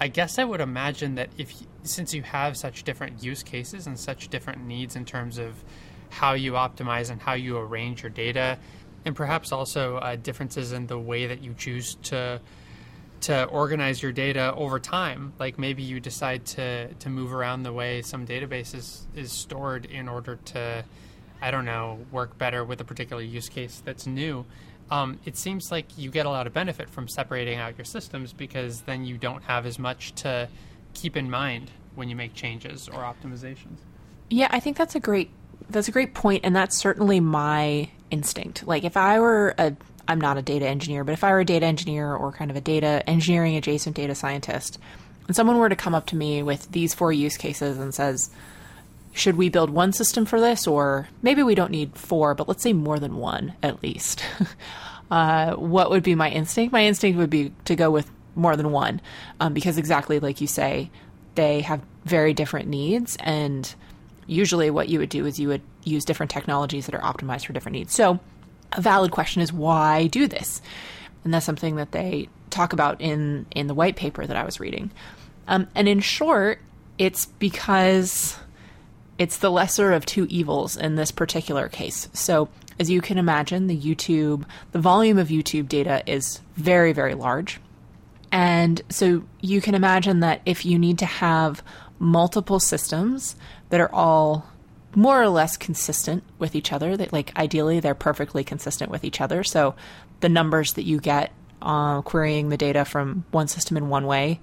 I 0.00 0.08
guess 0.08 0.38
I 0.38 0.44
would 0.44 0.60
imagine 0.60 1.16
that 1.16 1.30
if 1.36 1.52
since 1.82 2.14
you 2.14 2.22
have 2.22 2.56
such 2.56 2.84
different 2.84 3.22
use 3.22 3.42
cases 3.42 3.86
and 3.86 3.98
such 3.98 4.28
different 4.28 4.64
needs 4.64 4.94
in 4.94 5.04
terms 5.04 5.38
of 5.38 5.64
how 6.10 6.34
you 6.34 6.52
optimize 6.52 7.10
and 7.10 7.20
how 7.20 7.34
you 7.34 7.58
arrange 7.58 8.02
your 8.02 8.10
data, 8.10 8.58
and 9.04 9.16
perhaps 9.16 9.52
also 9.52 9.96
uh, 9.96 10.16
differences 10.16 10.72
in 10.72 10.86
the 10.86 10.98
way 10.98 11.26
that 11.26 11.42
you 11.42 11.54
choose 11.54 11.96
to 12.04 12.40
to 13.20 13.44
organize 13.46 14.00
your 14.00 14.12
data 14.12 14.54
over 14.54 14.78
time. 14.78 15.32
Like 15.38 15.58
maybe 15.58 15.82
you 15.82 15.98
decide 15.98 16.44
to 16.46 16.94
to 16.94 17.08
move 17.08 17.32
around 17.32 17.64
the 17.64 17.72
way 17.72 18.02
some 18.02 18.26
database 18.26 18.74
is, 18.74 19.06
is 19.16 19.32
stored 19.32 19.84
in 19.86 20.08
order 20.08 20.36
to, 20.46 20.84
I 21.42 21.50
don't 21.50 21.64
know, 21.64 21.98
work 22.12 22.38
better 22.38 22.64
with 22.64 22.80
a 22.80 22.84
particular 22.84 23.22
use 23.22 23.48
case 23.48 23.82
that's 23.84 24.06
new. 24.06 24.46
Um, 24.90 25.18
it 25.24 25.36
seems 25.36 25.70
like 25.70 25.86
you 25.98 26.10
get 26.10 26.26
a 26.26 26.30
lot 26.30 26.46
of 26.46 26.52
benefit 26.52 26.88
from 26.88 27.08
separating 27.08 27.58
out 27.58 27.76
your 27.76 27.84
systems 27.84 28.32
because 28.32 28.82
then 28.82 29.04
you 29.04 29.18
don't 29.18 29.42
have 29.44 29.66
as 29.66 29.78
much 29.78 30.14
to 30.16 30.48
keep 30.94 31.16
in 31.16 31.30
mind 31.30 31.70
when 31.94 32.08
you 32.08 32.16
make 32.16 32.34
changes 32.34 32.88
or 32.88 33.00
optimizations. 33.00 33.78
Yeah, 34.30 34.48
I 34.50 34.60
think 34.60 34.76
that's 34.76 34.94
a 34.94 35.00
great 35.00 35.30
that's 35.70 35.88
a 35.88 35.92
great 35.92 36.14
point, 36.14 36.42
and 36.44 36.56
that's 36.56 36.76
certainly 36.76 37.20
my 37.20 37.90
instinct. 38.10 38.66
Like 38.66 38.84
if 38.84 38.96
I 38.96 39.20
were 39.20 39.54
a 39.58 39.76
I'm 40.06 40.20
not 40.20 40.38
a 40.38 40.42
data 40.42 40.66
engineer, 40.66 41.04
but 41.04 41.12
if 41.12 41.22
I 41.22 41.32
were 41.32 41.40
a 41.40 41.44
data 41.44 41.66
engineer 41.66 42.14
or 42.14 42.32
kind 42.32 42.50
of 42.50 42.56
a 42.56 42.62
data 42.62 43.02
engineering 43.06 43.56
adjacent 43.56 43.94
data 43.94 44.14
scientist, 44.14 44.78
and 45.26 45.36
someone 45.36 45.58
were 45.58 45.68
to 45.68 45.76
come 45.76 45.94
up 45.94 46.06
to 46.06 46.16
me 46.16 46.42
with 46.42 46.70
these 46.72 46.94
four 46.94 47.12
use 47.12 47.36
cases 47.36 47.76
and 47.76 47.94
says, 47.94 48.30
should 49.18 49.36
we 49.36 49.48
build 49.48 49.70
one 49.70 49.92
system 49.92 50.24
for 50.24 50.40
this 50.40 50.66
or 50.66 51.08
maybe 51.22 51.42
we 51.42 51.54
don't 51.54 51.70
need 51.70 51.96
four 51.96 52.34
but 52.34 52.48
let's 52.48 52.62
say 52.62 52.72
more 52.72 52.98
than 52.98 53.16
one 53.16 53.54
at 53.62 53.82
least. 53.82 54.22
Uh, 55.10 55.54
what 55.54 55.88
would 55.88 56.02
be 56.02 56.14
my 56.14 56.28
instinct? 56.28 56.70
My 56.70 56.84
instinct 56.84 57.18
would 57.18 57.30
be 57.30 57.50
to 57.64 57.74
go 57.74 57.90
with 57.90 58.10
more 58.34 58.56
than 58.56 58.70
one 58.72 59.00
um, 59.40 59.54
because 59.54 59.78
exactly 59.78 60.20
like 60.20 60.40
you 60.40 60.46
say 60.46 60.90
they 61.34 61.62
have 61.62 61.80
very 62.04 62.34
different 62.34 62.68
needs 62.68 63.16
and 63.20 63.74
usually 64.26 64.70
what 64.70 64.88
you 64.88 64.98
would 64.98 65.08
do 65.08 65.26
is 65.26 65.40
you 65.40 65.48
would 65.48 65.62
use 65.84 66.04
different 66.04 66.30
technologies 66.30 66.86
that 66.86 66.94
are 66.94 67.00
optimized 67.00 67.46
for 67.46 67.52
different 67.52 67.74
needs. 67.74 67.94
So 67.94 68.20
a 68.72 68.80
valid 68.80 69.10
question 69.10 69.42
is 69.42 69.52
why 69.52 70.06
do 70.06 70.28
this? 70.28 70.60
And 71.24 71.32
that's 71.34 71.46
something 71.46 71.76
that 71.76 71.92
they 71.92 72.28
talk 72.50 72.72
about 72.72 73.00
in 73.00 73.46
in 73.50 73.66
the 73.66 73.74
white 73.74 73.96
paper 73.96 74.26
that 74.26 74.36
i 74.36 74.44
was 74.44 74.60
reading. 74.60 74.90
Um, 75.48 75.68
and 75.74 75.88
in 75.88 76.00
short 76.00 76.60
it's 76.98 77.26
because 77.26 78.38
it's 79.18 79.38
the 79.38 79.50
lesser 79.50 79.92
of 79.92 80.06
two 80.06 80.26
evils 80.30 80.76
in 80.76 80.94
this 80.94 81.10
particular 81.10 81.68
case. 81.68 82.08
So, 82.12 82.48
as 82.78 82.88
you 82.88 83.00
can 83.00 83.18
imagine, 83.18 83.66
the 83.66 83.76
YouTube, 83.76 84.44
the 84.70 84.78
volume 84.78 85.18
of 85.18 85.28
YouTube 85.28 85.68
data 85.68 86.02
is 86.06 86.40
very, 86.56 86.92
very 86.92 87.14
large. 87.14 87.58
And 88.30 88.80
so 88.88 89.24
you 89.40 89.60
can 89.60 89.74
imagine 89.74 90.20
that 90.20 90.42
if 90.46 90.64
you 90.64 90.78
need 90.78 90.98
to 91.00 91.06
have 91.06 91.62
multiple 91.98 92.60
systems 92.60 93.34
that 93.70 93.80
are 93.80 93.92
all 93.92 94.46
more 94.94 95.20
or 95.20 95.28
less 95.28 95.56
consistent 95.56 96.22
with 96.38 96.54
each 96.54 96.72
other, 96.72 96.96
that 96.96 97.12
like 97.12 97.36
ideally 97.36 97.80
they're 97.80 97.94
perfectly 97.94 98.44
consistent 98.44 98.90
with 98.90 99.04
each 99.04 99.20
other. 99.20 99.42
So 99.42 99.74
the 100.20 100.28
numbers 100.28 100.74
that 100.74 100.84
you 100.84 101.00
get 101.00 101.32
uh, 101.60 102.02
querying 102.02 102.48
the 102.48 102.56
data 102.56 102.84
from 102.84 103.24
one 103.30 103.48
system 103.48 103.76
in 103.76 103.88
one 103.88 104.06
way 104.06 104.40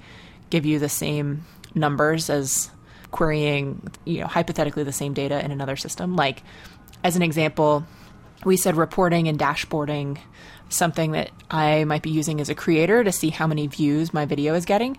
give 0.50 0.65
you 0.65 0.79
the 0.79 0.89
same 0.89 1.46
numbers 1.74 2.29
as 2.29 2.70
querying, 3.15 3.81
you 4.03 4.19
know, 4.19 4.27
hypothetically 4.27 4.84
the 4.84 4.91
same 4.91 5.13
data 5.13 5.41
in 5.43 5.50
another 5.50 5.77
system. 5.77 6.17
Like, 6.17 6.43
as 7.01 7.15
an 7.15 7.22
example, 7.22 7.86
we 8.43 8.57
said 8.57 8.75
reporting 8.75 9.29
and 9.29 9.39
dashboarding, 9.39 10.17
something 10.67 11.13
that 11.13 11.31
I 11.50 11.86
might 11.86 12.01
be 12.01 12.10
using 12.10 12.41
as 12.41 12.50
a 12.50 12.55
creator 12.55 13.05
to 13.05 13.13
see 13.13 13.29
how 13.29 13.48
many 13.48 13.67
views 13.67 14.13
my 14.13 14.25
video 14.25 14.53
is 14.53 14.65
getting. 14.65 14.98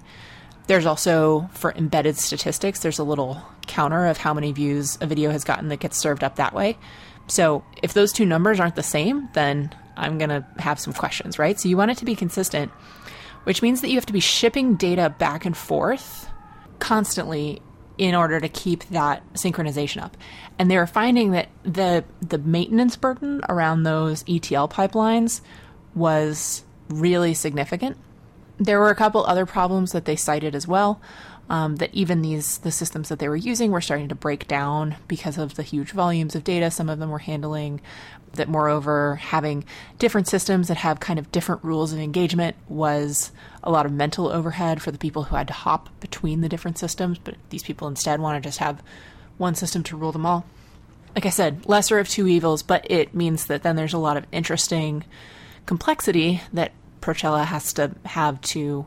There's 0.66 0.86
also 0.86 1.50
for 1.52 1.72
embedded 1.72 2.16
statistics, 2.16 2.80
there's 2.80 2.98
a 2.98 3.04
little 3.04 3.42
counter 3.66 4.06
of 4.06 4.16
how 4.16 4.32
many 4.32 4.50
views 4.50 4.96
a 5.02 5.06
video 5.06 5.30
has 5.30 5.44
gotten 5.44 5.68
that 5.68 5.80
gets 5.80 5.98
served 5.98 6.24
up 6.24 6.36
that 6.36 6.54
way. 6.54 6.78
So 7.26 7.64
if 7.82 7.92
those 7.92 8.14
two 8.14 8.24
numbers 8.24 8.58
aren't 8.58 8.76
the 8.76 8.82
same, 8.82 9.28
then 9.34 9.74
I'm 9.94 10.16
going 10.16 10.30
to 10.30 10.46
have 10.56 10.80
some 10.80 10.94
questions, 10.94 11.38
right? 11.38 11.60
So 11.60 11.68
you 11.68 11.76
want 11.76 11.90
it 11.90 11.98
to 11.98 12.06
be 12.06 12.14
consistent, 12.14 12.72
which 13.44 13.60
means 13.60 13.82
that 13.82 13.88
you 13.88 13.96
have 13.96 14.06
to 14.06 14.14
be 14.14 14.20
shipping 14.20 14.76
data 14.76 15.14
back 15.18 15.44
and 15.44 15.54
forth 15.54 16.30
constantly 16.78 17.60
in 17.98 18.14
order 18.14 18.40
to 18.40 18.48
keep 18.48 18.84
that 18.88 19.22
synchronization 19.34 20.02
up. 20.02 20.16
And 20.58 20.70
they 20.70 20.76
were 20.76 20.86
finding 20.86 21.30
that 21.32 21.48
the 21.62 22.04
the 22.20 22.38
maintenance 22.38 22.96
burden 22.96 23.40
around 23.48 23.82
those 23.82 24.24
ETL 24.28 24.68
pipelines 24.68 25.40
was 25.94 26.64
really 26.88 27.34
significant. 27.34 27.96
There 28.58 28.78
were 28.78 28.90
a 28.90 28.94
couple 28.94 29.24
other 29.24 29.46
problems 29.46 29.92
that 29.92 30.04
they 30.04 30.16
cited 30.16 30.54
as 30.54 30.66
well. 30.66 31.00
Um, 31.48 31.76
that 31.76 31.94
even 31.94 32.22
these 32.22 32.58
the 32.58 32.72
systems 32.72 33.08
that 33.08 33.20
they 33.20 33.28
were 33.28 33.36
using 33.36 33.70
were 33.70 33.80
starting 33.80 34.08
to 34.08 34.16
break 34.16 34.48
down 34.48 34.96
because 35.06 35.38
of 35.38 35.54
the 35.54 35.62
huge 35.62 35.92
volumes 35.92 36.34
of 36.34 36.42
data 36.42 36.72
some 36.72 36.88
of 36.88 36.98
them 36.98 37.08
were 37.08 37.20
handling 37.20 37.80
that 38.32 38.48
moreover 38.48 39.14
having 39.14 39.64
different 40.00 40.26
systems 40.26 40.66
that 40.66 40.78
have 40.78 40.98
kind 40.98 41.20
of 41.20 41.30
different 41.30 41.62
rules 41.62 41.92
of 41.92 42.00
engagement 42.00 42.56
was 42.68 43.30
a 43.62 43.70
lot 43.70 43.86
of 43.86 43.92
mental 43.92 44.28
overhead 44.28 44.82
for 44.82 44.90
the 44.90 44.98
people 44.98 45.22
who 45.22 45.36
had 45.36 45.46
to 45.46 45.52
hop 45.52 45.88
between 46.00 46.40
the 46.40 46.48
different 46.48 46.78
systems 46.78 47.16
but 47.18 47.36
these 47.50 47.62
people 47.62 47.86
instead 47.86 48.20
want 48.20 48.42
to 48.42 48.46
just 48.46 48.58
have 48.58 48.82
one 49.38 49.54
system 49.54 49.82
to 49.84 49.96
rule 49.96 50.12
them 50.12 50.26
all. 50.26 50.44
Like 51.14 51.26
i 51.26 51.30
said 51.30 51.64
lesser 51.66 52.00
of 52.00 52.08
two 52.08 52.26
evils 52.26 52.64
but 52.64 52.90
it 52.90 53.14
means 53.14 53.46
that 53.46 53.62
then 53.62 53.76
there's 53.76 53.94
a 53.94 53.98
lot 53.98 54.16
of 54.16 54.26
interesting 54.32 55.04
complexity 55.66 56.40
that 56.52 56.72
Procella 57.00 57.44
has 57.44 57.72
to 57.74 57.92
have 58.04 58.40
to 58.40 58.86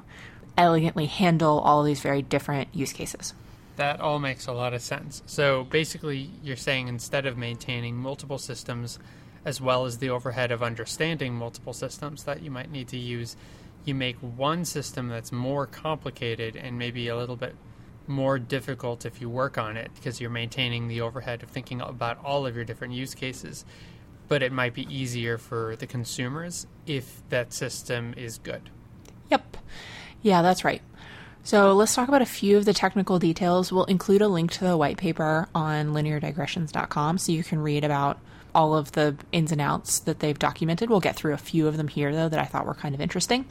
elegantly 0.60 1.06
handle 1.06 1.60
all 1.60 1.84
these 1.84 2.02
very 2.02 2.22
different 2.22 2.68
use 2.74 2.92
cases. 2.92 3.34
That 3.78 4.02
all 4.02 4.20
makes 4.20 4.46
a 4.46 4.52
lot 4.52 4.74
of 4.74 4.82
sense. 4.82 5.24
So 5.26 5.64
basically, 5.64 6.30
you're 6.44 6.58
saying 6.58 6.90
instead 6.90 7.26
of 7.26 7.38
maintaining 7.38 7.96
multiple 7.96 8.38
systems, 8.38 9.00
as 9.46 9.62
well 9.62 9.86
as 9.86 9.98
the 9.98 10.10
overhead 10.10 10.52
of 10.52 10.62
understanding 10.62 11.34
multiple 11.34 11.72
systems 11.72 12.26
that 12.26 12.44
you 12.44 12.52
might 12.52 12.70
need 12.70 12.90
to 12.90 12.98
use, 12.98 13.38
you 13.86 13.96
make 13.96 14.18
one 14.18 14.66
system 14.66 15.08
that's 15.08 15.32
more 15.32 15.66
complicated 15.66 16.58
and 16.58 16.78
maybe 16.78 17.08
a 17.08 17.16
little 17.16 17.38
bit 17.38 17.56
more 18.06 18.38
difficult 18.38 19.06
if 19.06 19.22
you 19.22 19.30
work 19.30 19.58
on 19.58 19.78
it 19.78 19.92
because 19.96 20.20
you're 20.20 20.30
maintaining 20.30 20.90
the 20.90 21.00
overhead 21.00 21.42
of 21.42 21.50
thinking 21.50 21.80
about 21.80 22.24
all 22.24 22.46
of 22.46 22.56
your 22.56 22.66
different 22.66 22.94
use 22.94 23.16
cases. 23.16 23.64
But 24.28 24.44
it 24.44 24.52
might 24.52 24.74
be 24.74 24.94
easier 24.94 25.38
for 25.38 25.78
the 25.78 25.88
consumers 25.88 26.68
if 26.86 27.22
that 27.30 27.54
system 27.54 28.14
is 28.18 28.40
good. 28.40 28.70
Yep. 29.32 29.58
Yeah, 30.22 30.42
that's 30.42 30.64
right. 30.64 30.82
So 31.44 31.74
let's 31.74 31.96
talk 31.96 32.08
about 32.08 32.22
a 32.22 32.28
few 32.28 32.58
of 32.58 32.66
the 32.66 32.74
technical 32.74 33.18
details. 33.18 33.72
We'll 33.72 33.86
include 33.86 34.22
a 34.22 34.28
link 34.28 34.52
to 34.52 34.66
the 34.66 34.78
white 34.78 34.98
paper 34.98 35.48
on 35.56 35.94
lineardigressions.com 35.94 37.18
so 37.18 37.32
you 37.32 37.44
can 37.44 37.60
read 37.60 37.84
about 37.84 38.20
all 38.54 38.76
of 38.76 38.92
the 38.92 39.16
ins 39.32 39.52
and 39.52 39.62
outs 39.62 40.00
that 40.00 40.20
they've 40.20 40.38
documented. 40.38 40.90
We'll 40.90 41.00
get 41.00 41.16
through 41.16 41.34
a 41.34 41.38
few 41.38 41.68
of 41.68 41.78
them 41.78 41.88
here, 41.88 42.14
though, 42.14 42.30
that 42.30 42.40
I 42.40 42.46
thought 42.46 42.66
were 42.66 42.74
kind 42.74 42.94
of 42.94 43.02
interesting. 43.02 43.46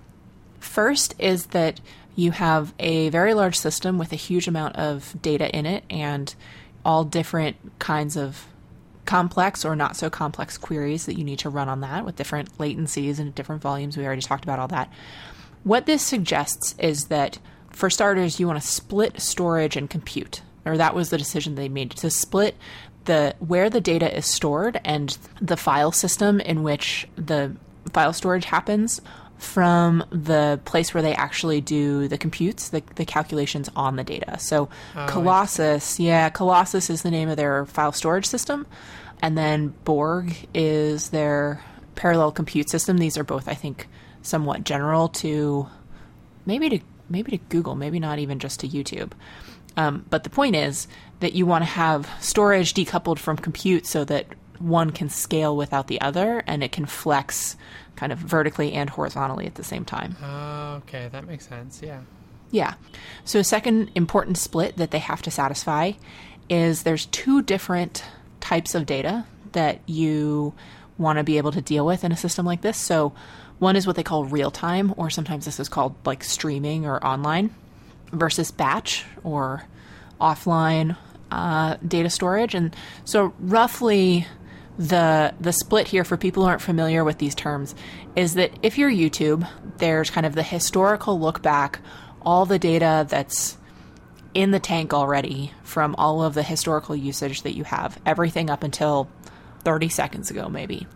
First 0.60 1.14
is 1.18 1.46
that 1.46 1.80
you 2.14 2.32
have 2.32 2.74
a 2.78 3.08
very 3.10 3.32
large 3.32 3.58
system 3.58 3.96
with 3.96 4.12
a 4.12 4.16
huge 4.16 4.48
amount 4.48 4.76
of 4.76 5.14
data 5.22 5.48
in 5.56 5.66
it 5.66 5.84
and 5.88 6.34
all 6.84 7.04
different 7.04 7.56
kinds 7.78 8.16
of 8.16 8.46
complex 9.04 9.64
or 9.64 9.74
not 9.74 9.96
so 9.96 10.10
complex 10.10 10.58
queries 10.58 11.06
that 11.06 11.16
you 11.16 11.24
need 11.24 11.38
to 11.38 11.48
run 11.48 11.68
on 11.68 11.80
that 11.80 12.04
with 12.04 12.16
different 12.16 12.56
latencies 12.58 13.18
and 13.18 13.34
different 13.34 13.62
volumes. 13.62 13.96
We 13.96 14.04
already 14.04 14.20
talked 14.20 14.44
about 14.44 14.58
all 14.58 14.68
that. 14.68 14.92
What 15.64 15.86
this 15.86 16.02
suggests 16.02 16.74
is 16.78 17.06
that, 17.06 17.38
for 17.70 17.90
starters, 17.90 18.40
you 18.40 18.46
want 18.46 18.60
to 18.60 18.66
split 18.66 19.20
storage 19.20 19.76
and 19.76 19.88
compute, 19.88 20.42
or 20.64 20.76
that 20.76 20.94
was 20.94 21.10
the 21.10 21.18
decision 21.18 21.54
they 21.54 21.68
made 21.68 21.90
to 21.92 22.10
split 22.10 22.56
the 23.04 23.34
where 23.38 23.70
the 23.70 23.80
data 23.80 24.14
is 24.14 24.26
stored 24.26 24.80
and 24.84 25.16
the 25.40 25.56
file 25.56 25.92
system 25.92 26.40
in 26.40 26.62
which 26.62 27.08
the 27.16 27.56
file 27.92 28.12
storage 28.12 28.44
happens 28.44 29.00
from 29.38 30.04
the 30.10 30.60
place 30.64 30.92
where 30.92 31.02
they 31.02 31.14
actually 31.14 31.60
do 31.60 32.08
the 32.08 32.18
computes, 32.18 32.68
the, 32.70 32.82
the 32.96 33.04
calculations 33.04 33.70
on 33.76 33.96
the 33.96 34.04
data. 34.04 34.38
So 34.38 34.68
Oh, 34.96 35.06
Colossus, 35.08 35.98
yeah, 36.00 36.28
Colossus 36.28 36.90
is 36.90 37.02
the 37.02 37.10
name 37.10 37.28
of 37.28 37.36
their 37.36 37.64
file 37.66 37.92
storage 37.92 38.26
system. 38.26 38.66
And 39.22 39.38
then 39.38 39.74
Borg 39.84 40.36
is 40.54 41.10
their 41.10 41.62
parallel 41.94 42.32
compute 42.32 42.68
system. 42.68 42.98
These 42.98 43.16
are 43.16 43.24
both, 43.24 43.48
I 43.48 43.54
think, 43.54 43.88
somewhat 44.28 44.64
general 44.64 45.08
to 45.08 45.66
maybe 46.46 46.70
to 46.70 46.80
maybe 47.08 47.32
to 47.32 47.44
Google, 47.48 47.74
maybe 47.74 47.98
not 47.98 48.18
even 48.18 48.38
just 48.38 48.60
to 48.60 48.68
YouTube. 48.68 49.12
Um, 49.76 50.04
but 50.10 50.24
the 50.24 50.30
point 50.30 50.56
is 50.56 50.88
that 51.20 51.34
you 51.34 51.46
want 51.46 51.62
to 51.62 51.70
have 51.70 52.08
storage 52.20 52.74
decoupled 52.74 53.18
from 53.18 53.36
compute 53.36 53.86
so 53.86 54.04
that 54.04 54.26
one 54.58 54.90
can 54.90 55.08
scale 55.08 55.56
without 55.56 55.86
the 55.86 56.00
other 56.00 56.42
and 56.46 56.64
it 56.64 56.72
can 56.72 56.84
flex 56.84 57.56
kind 57.96 58.12
of 58.12 58.18
vertically 58.18 58.72
and 58.72 58.90
horizontally 58.90 59.46
at 59.46 59.54
the 59.54 59.64
same 59.64 59.84
time. 59.84 60.16
Okay, 60.82 61.08
that 61.12 61.26
makes 61.26 61.48
sense. 61.48 61.80
Yeah. 61.82 62.00
Yeah. 62.50 62.74
So, 63.24 63.38
a 63.38 63.44
second 63.44 63.90
important 63.94 64.38
split 64.38 64.76
that 64.76 64.90
they 64.90 64.98
have 64.98 65.22
to 65.22 65.30
satisfy 65.30 65.92
is 66.48 66.82
there's 66.82 67.06
two 67.06 67.42
different 67.42 68.04
types 68.40 68.74
of 68.74 68.86
data 68.86 69.26
that 69.52 69.80
you 69.86 70.54
want 70.98 71.18
to 71.18 71.24
be 71.24 71.38
able 71.38 71.52
to 71.52 71.62
deal 71.62 71.86
with 71.86 72.04
in 72.04 72.12
a 72.12 72.16
system 72.16 72.44
like 72.44 72.60
this. 72.60 72.76
So, 72.76 73.12
one 73.58 73.76
is 73.76 73.86
what 73.86 73.96
they 73.96 74.02
call 74.02 74.24
real 74.24 74.50
time, 74.50 74.94
or 74.96 75.10
sometimes 75.10 75.44
this 75.44 75.58
is 75.58 75.68
called 75.68 75.94
like 76.04 76.22
streaming 76.22 76.86
or 76.86 77.04
online, 77.04 77.54
versus 78.12 78.50
batch 78.50 79.04
or 79.24 79.64
offline 80.20 80.96
uh, 81.30 81.76
data 81.86 82.10
storage. 82.10 82.54
And 82.54 82.74
so, 83.04 83.32
roughly, 83.38 84.26
the 84.78 85.34
the 85.40 85.52
split 85.52 85.88
here 85.88 86.04
for 86.04 86.16
people 86.16 86.44
who 86.44 86.48
aren't 86.48 86.62
familiar 86.62 87.04
with 87.04 87.18
these 87.18 87.34
terms 87.34 87.74
is 88.14 88.34
that 88.34 88.52
if 88.62 88.78
you're 88.78 88.90
YouTube, 88.90 89.48
there's 89.78 90.10
kind 90.10 90.26
of 90.26 90.34
the 90.34 90.42
historical 90.42 91.18
look 91.18 91.42
back, 91.42 91.80
all 92.22 92.46
the 92.46 92.58
data 92.58 93.06
that's 93.08 93.58
in 94.34 94.50
the 94.52 94.60
tank 94.60 94.94
already 94.94 95.52
from 95.64 95.94
all 95.96 96.22
of 96.22 96.34
the 96.34 96.42
historical 96.42 96.94
usage 96.94 97.42
that 97.42 97.56
you 97.56 97.64
have, 97.64 97.98
everything 98.06 98.50
up 98.50 98.62
until 98.62 99.08
30 99.64 99.88
seconds 99.88 100.30
ago, 100.30 100.48
maybe. 100.48 100.86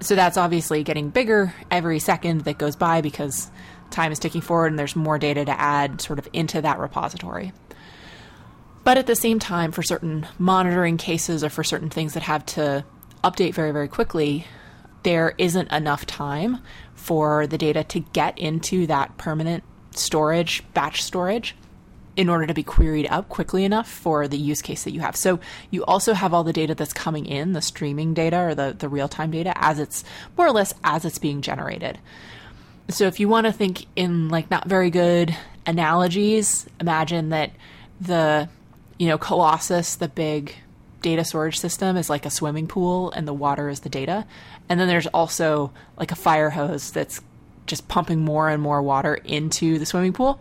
So 0.00 0.14
that's 0.14 0.36
obviously 0.36 0.82
getting 0.82 1.10
bigger 1.10 1.54
every 1.70 1.98
second 1.98 2.42
that 2.42 2.58
goes 2.58 2.76
by 2.76 3.00
because 3.00 3.50
time 3.90 4.10
is 4.10 4.18
ticking 4.18 4.40
forward 4.40 4.68
and 4.68 4.78
there's 4.78 4.96
more 4.96 5.18
data 5.18 5.44
to 5.44 5.60
add 5.60 6.00
sort 6.00 6.18
of 6.18 6.28
into 6.32 6.60
that 6.60 6.78
repository. 6.78 7.52
But 8.84 8.98
at 8.98 9.06
the 9.06 9.14
same 9.14 9.38
time, 9.38 9.70
for 9.70 9.82
certain 9.82 10.26
monitoring 10.38 10.96
cases 10.96 11.44
or 11.44 11.50
for 11.50 11.62
certain 11.62 11.90
things 11.90 12.14
that 12.14 12.24
have 12.24 12.44
to 12.46 12.84
update 13.22 13.54
very, 13.54 13.70
very 13.70 13.86
quickly, 13.86 14.46
there 15.04 15.34
isn't 15.38 15.70
enough 15.70 16.04
time 16.06 16.58
for 16.94 17.46
the 17.46 17.58
data 17.58 17.84
to 17.84 18.00
get 18.00 18.36
into 18.38 18.86
that 18.88 19.16
permanent 19.18 19.62
storage, 19.92 20.64
batch 20.74 21.02
storage, 21.02 21.54
in 22.16 22.28
order 22.28 22.46
to 22.46 22.54
be 22.54 22.62
queried 22.62 23.06
up 23.06 23.28
quickly 23.28 23.64
enough 23.64 23.90
for 23.90 24.28
the 24.28 24.36
use 24.36 24.60
case 24.60 24.84
that 24.84 24.92
you 24.92 25.00
have. 25.00 25.16
So 25.16 25.40
you 25.70 25.84
also 25.84 26.12
have 26.12 26.34
all 26.34 26.44
the 26.44 26.52
data 26.52 26.74
that's 26.74 26.92
coming 26.92 27.26
in, 27.26 27.52
the 27.52 27.62
streaming 27.62 28.12
data 28.12 28.38
or 28.38 28.54
the, 28.54 28.76
the 28.78 28.88
real 28.88 29.08
time 29.08 29.30
data, 29.30 29.52
as 29.56 29.78
it's 29.78 30.04
more 30.36 30.46
or 30.46 30.52
less 30.52 30.74
as 30.84 31.04
it's 31.04 31.18
being 31.18 31.40
generated. 31.40 31.98
So 32.88 33.06
if 33.06 33.18
you 33.20 33.28
want 33.28 33.46
to 33.46 33.52
think 33.52 33.86
in 33.96 34.28
like 34.28 34.50
not 34.50 34.68
very 34.68 34.90
good 34.90 35.34
analogies, 35.64 36.66
imagine 36.80 37.30
that 37.30 37.52
the 38.00 38.48
you 38.98 39.08
know 39.08 39.18
Colossus, 39.18 39.94
the 39.96 40.08
big 40.08 40.54
data 41.00 41.24
storage 41.24 41.58
system 41.58 41.96
is 41.96 42.08
like 42.08 42.26
a 42.26 42.30
swimming 42.30 42.66
pool 42.66 43.10
and 43.12 43.26
the 43.26 43.32
water 43.32 43.68
is 43.68 43.80
the 43.80 43.88
data. 43.88 44.26
And 44.68 44.78
then 44.78 44.88
there's 44.88 45.08
also 45.08 45.72
like 45.96 46.12
a 46.12 46.16
fire 46.16 46.50
hose 46.50 46.92
that's 46.92 47.20
just 47.66 47.88
pumping 47.88 48.20
more 48.20 48.48
and 48.48 48.62
more 48.62 48.82
water 48.82 49.14
into 49.14 49.78
the 49.78 49.86
swimming 49.86 50.12
pool. 50.12 50.40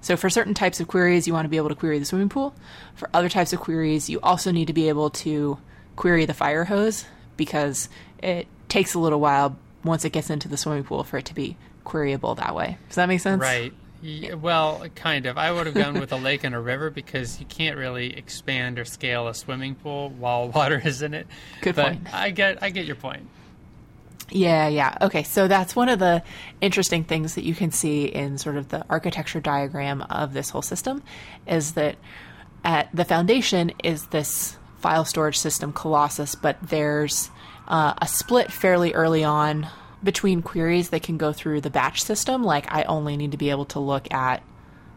So 0.00 0.16
for 0.16 0.30
certain 0.30 0.54
types 0.54 0.80
of 0.80 0.88
queries, 0.88 1.26
you 1.26 1.32
want 1.32 1.44
to 1.44 1.48
be 1.50 1.56
able 1.56 1.68
to 1.68 1.74
query 1.74 1.98
the 1.98 2.04
swimming 2.04 2.28
pool. 2.28 2.54
For 2.94 3.10
other 3.12 3.28
types 3.28 3.52
of 3.52 3.60
queries, 3.60 4.08
you 4.08 4.20
also 4.20 4.50
need 4.50 4.66
to 4.66 4.72
be 4.72 4.88
able 4.88 5.10
to 5.10 5.58
query 5.96 6.24
the 6.24 6.34
fire 6.34 6.64
hose 6.64 7.04
because 7.36 7.88
it 8.22 8.46
takes 8.68 8.94
a 8.94 8.98
little 8.98 9.20
while 9.20 9.56
once 9.84 10.04
it 10.04 10.10
gets 10.10 10.30
into 10.30 10.48
the 10.48 10.56
swimming 10.56 10.84
pool 10.84 11.04
for 11.04 11.18
it 11.18 11.26
to 11.26 11.34
be 11.34 11.56
queryable 11.84 12.36
that 12.36 12.54
way. 12.54 12.78
Does 12.88 12.96
that 12.96 13.08
make 13.08 13.20
sense? 13.20 13.40
Right. 13.40 13.72
Yeah, 14.02 14.34
well, 14.34 14.86
kind 14.94 15.26
of. 15.26 15.36
I 15.36 15.52
would 15.52 15.66
have 15.66 15.74
gone 15.74 16.00
with 16.00 16.12
a 16.12 16.16
lake 16.16 16.44
and 16.44 16.54
a 16.54 16.60
river 16.60 16.88
because 16.88 17.38
you 17.38 17.44
can't 17.46 17.76
really 17.76 18.16
expand 18.16 18.78
or 18.78 18.86
scale 18.86 19.28
a 19.28 19.34
swimming 19.34 19.74
pool 19.74 20.08
while 20.10 20.48
water 20.54 20.80
is 20.82 21.02
in 21.02 21.12
it. 21.12 21.26
Good 21.60 21.76
but 21.76 21.86
point. 21.86 22.14
I 22.14 22.30
get 22.30 22.62
I 22.62 22.70
get 22.70 22.86
your 22.86 22.96
point. 22.96 23.28
Yeah, 24.28 24.68
yeah. 24.68 24.96
Okay, 25.00 25.22
so 25.24 25.48
that's 25.48 25.74
one 25.74 25.88
of 25.88 25.98
the 25.98 26.22
interesting 26.60 27.04
things 27.04 27.34
that 27.34 27.44
you 27.44 27.54
can 27.54 27.70
see 27.72 28.04
in 28.04 28.38
sort 28.38 28.56
of 28.56 28.68
the 28.68 28.84
architecture 28.88 29.40
diagram 29.40 30.02
of 30.02 30.32
this 30.32 30.50
whole 30.50 30.62
system 30.62 31.02
is 31.46 31.72
that 31.72 31.96
at 32.62 32.88
the 32.94 33.04
foundation 33.04 33.72
is 33.82 34.06
this 34.08 34.56
file 34.78 35.04
storage 35.04 35.38
system 35.38 35.72
Colossus, 35.72 36.34
but 36.34 36.56
there's 36.62 37.30
uh, 37.66 37.94
a 37.98 38.06
split 38.06 38.52
fairly 38.52 38.92
early 38.94 39.24
on 39.24 39.66
between 40.02 40.42
queries 40.42 40.90
that 40.90 41.02
can 41.02 41.18
go 41.18 41.32
through 41.32 41.60
the 41.60 41.70
batch 41.70 42.02
system, 42.02 42.42
like 42.42 42.72
I 42.72 42.84
only 42.84 43.16
need 43.16 43.32
to 43.32 43.36
be 43.36 43.50
able 43.50 43.66
to 43.66 43.80
look 43.80 44.12
at 44.12 44.42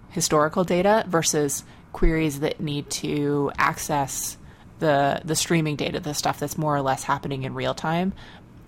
historical 0.09 0.63
data 0.63 1.03
versus 1.07 1.63
queries 1.91 2.39
that 2.39 2.59
need 2.59 2.89
to 2.89 3.51
access 3.57 4.37
the 4.79 5.21
the 5.23 5.35
streaming 5.35 5.75
data, 5.75 5.99
the 5.99 6.13
stuff 6.13 6.39
that's 6.39 6.57
more 6.57 6.75
or 6.75 6.81
less 6.81 7.03
happening 7.03 7.43
in 7.43 7.53
real 7.53 7.73
time. 7.73 8.13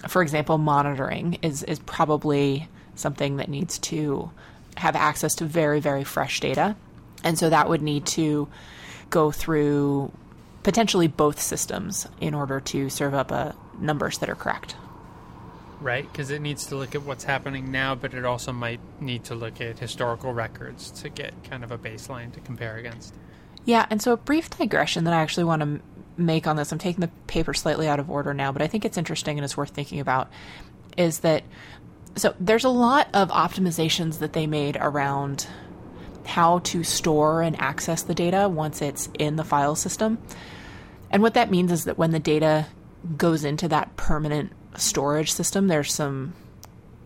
For 0.08 0.22
example, 0.22 0.58
monitoring 0.58 1.40
is 1.42 1.64
is 1.64 1.80
probably 1.80 2.68
something 2.96 3.38
that 3.38 3.50
needs 3.50 3.80
to 3.80 4.32
have 4.78 4.96
access 4.96 5.36
to 5.36 5.46
very 5.46 5.80
very 5.80 6.04
fresh 6.04 6.40
data, 6.40 6.76
and 7.24 7.38
so 7.38 7.50
that 7.50 7.70
would 7.70 7.82
need 7.82 8.06
to 8.08 8.48
go 9.10 9.32
through 9.32 10.12
potentially 10.64 11.08
both 11.08 11.40
systems 11.40 12.08
in 12.20 12.34
order 12.34 12.60
to 12.60 12.90
serve 12.90 13.14
up 13.14 13.32
a 13.32 13.56
numbers 13.80 14.18
that 14.18 14.30
are 14.30 14.36
correct. 14.36 14.76
Right, 15.82 16.10
because 16.12 16.32
it 16.32 16.42
needs 16.42 16.66
to 16.68 16.76
look 16.76 16.96
at 16.96 17.04
what's 17.04 17.26
happening 17.26 17.72
now, 17.72 17.96
but 17.96 18.14
it 18.14 18.26
also 18.26 18.52
might 18.52 18.80
need 19.00 19.26
to 19.26 19.36
look 19.36 19.62
at 19.62 19.78
historical 19.78 20.34
records 20.34 20.90
to 21.02 21.10
get 21.10 21.34
kind 21.44 21.64
of 21.64 21.72
a 21.72 21.78
baseline 21.78 22.34
to 22.34 22.40
compare 22.40 22.78
against. 22.78 23.14
Yeah, 23.66 23.86
and 23.90 24.02
so 24.02 24.14
a 24.14 24.18
brief 24.18 24.50
digression 24.50 25.04
that 25.04 25.14
I 25.14 25.22
actually 25.22 25.44
want 25.44 25.62
to 25.62 25.82
make 26.18 26.48
on 26.48 26.56
this. 26.56 26.72
I'm 26.72 26.80
taking 26.80 27.02
the 27.02 27.10
paper 27.28 27.54
slightly 27.54 27.88
out 27.88 28.00
of 28.00 28.10
order 28.10 28.34
now, 28.34 28.52
but 28.52 28.62
I 28.62 28.68
think 28.68 28.86
it's 28.86 28.98
interesting 28.98 29.38
and 29.38 29.46
it's 29.46 29.58
worth 29.58 29.72
thinking 29.72 30.00
about. 30.00 30.30
Is 30.98 31.20
that 31.20 31.44
so? 32.16 32.34
There's 32.40 32.64
a 32.64 32.70
lot 32.70 33.10
of 33.14 33.30
optimizations 33.30 34.20
that 34.20 34.34
they 34.34 34.48
made 34.48 34.78
around 34.80 35.48
how 36.26 36.60
to 36.60 36.84
store 36.84 37.42
and 37.42 37.60
access 37.60 38.04
the 38.04 38.16
data 38.16 38.50
once 38.50 38.82
it's 38.82 39.10
in 39.20 39.36
the 39.36 39.44
file 39.44 39.76
system. 39.76 40.18
And 41.12 41.22
what 41.22 41.36
that 41.36 41.52
means 41.52 41.72
is 41.72 41.84
that 41.84 41.98
when 41.98 42.12
the 42.12 42.20
data 42.20 42.68
goes 43.18 43.44
into 43.46 43.68
that 43.68 43.96
permanent 43.96 44.52
storage 44.76 45.32
system, 45.32 45.68
there's 45.68 45.94
some 45.94 46.34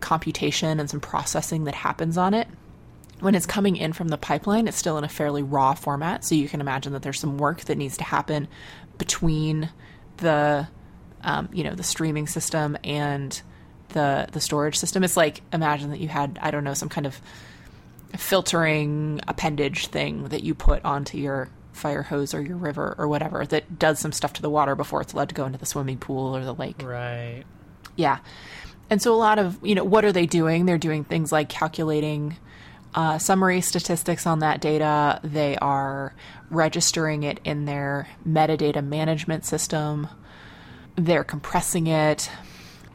computation 0.00 0.80
and 0.80 0.88
some 0.88 1.00
processing 1.00 1.64
that 1.64 1.74
happens 1.74 2.16
on 2.16 2.32
it 2.32 2.48
when 3.20 3.34
it's 3.34 3.46
coming 3.46 3.76
in 3.76 3.92
from 3.92 4.08
the 4.08 4.18
pipeline, 4.18 4.66
it's 4.66 4.76
still 4.76 4.98
in 4.98 5.04
a 5.04 5.08
fairly 5.08 5.42
raw 5.42 5.74
format. 5.74 6.24
So 6.24 6.34
you 6.34 6.48
can 6.48 6.60
imagine 6.60 6.92
that 6.94 7.02
there's 7.02 7.20
some 7.20 7.38
work 7.38 7.60
that 7.62 7.78
needs 7.78 7.96
to 7.98 8.04
happen 8.04 8.48
between 9.00 9.70
the, 10.18 10.68
um, 11.22 11.48
you 11.52 11.64
know, 11.64 11.74
the 11.74 11.82
streaming 11.82 12.28
system 12.28 12.76
and 12.84 13.42
the 13.88 14.28
the 14.30 14.40
storage 14.40 14.76
system. 14.76 15.02
It's 15.02 15.16
like 15.16 15.40
imagine 15.52 15.90
that 15.90 15.98
you 15.98 16.06
had 16.06 16.38
I 16.40 16.52
don't 16.52 16.62
know 16.62 16.74
some 16.74 16.88
kind 16.88 17.06
of 17.06 17.20
filtering 18.16 19.20
appendage 19.26 19.86
thing 19.88 20.28
that 20.28 20.44
you 20.44 20.54
put 20.54 20.84
onto 20.84 21.16
your 21.18 21.48
fire 21.72 22.02
hose 22.02 22.34
or 22.34 22.42
your 22.42 22.56
river 22.56 22.94
or 22.98 23.08
whatever 23.08 23.46
that 23.46 23.78
does 23.78 23.98
some 23.98 24.12
stuff 24.12 24.34
to 24.34 24.42
the 24.42 24.50
water 24.50 24.74
before 24.74 25.00
it's 25.00 25.12
allowed 25.14 25.30
to 25.30 25.34
go 25.34 25.46
into 25.46 25.58
the 25.58 25.66
swimming 25.66 25.96
pool 25.96 26.36
or 26.36 26.44
the 26.44 26.52
lake. 26.52 26.82
Right. 26.82 27.44
Yeah. 27.96 28.18
And 28.90 29.00
so 29.00 29.14
a 29.14 29.16
lot 29.16 29.38
of, 29.38 29.58
you 29.62 29.74
know, 29.74 29.84
what 29.84 30.04
are 30.04 30.12
they 30.12 30.26
doing? 30.26 30.66
They're 30.66 30.76
doing 30.76 31.04
things 31.04 31.32
like 31.32 31.48
calculating 31.48 32.36
uh, 32.94 33.18
summary 33.18 33.60
statistics 33.60 34.26
on 34.26 34.40
that 34.40 34.60
data. 34.60 35.20
They 35.22 35.56
are 35.56 36.14
registering 36.50 37.22
it 37.22 37.40
in 37.44 37.64
their 37.64 38.08
metadata 38.26 38.84
management 38.84 39.44
system. 39.44 40.08
They're 40.96 41.24
compressing 41.24 41.86
it. 41.86 42.30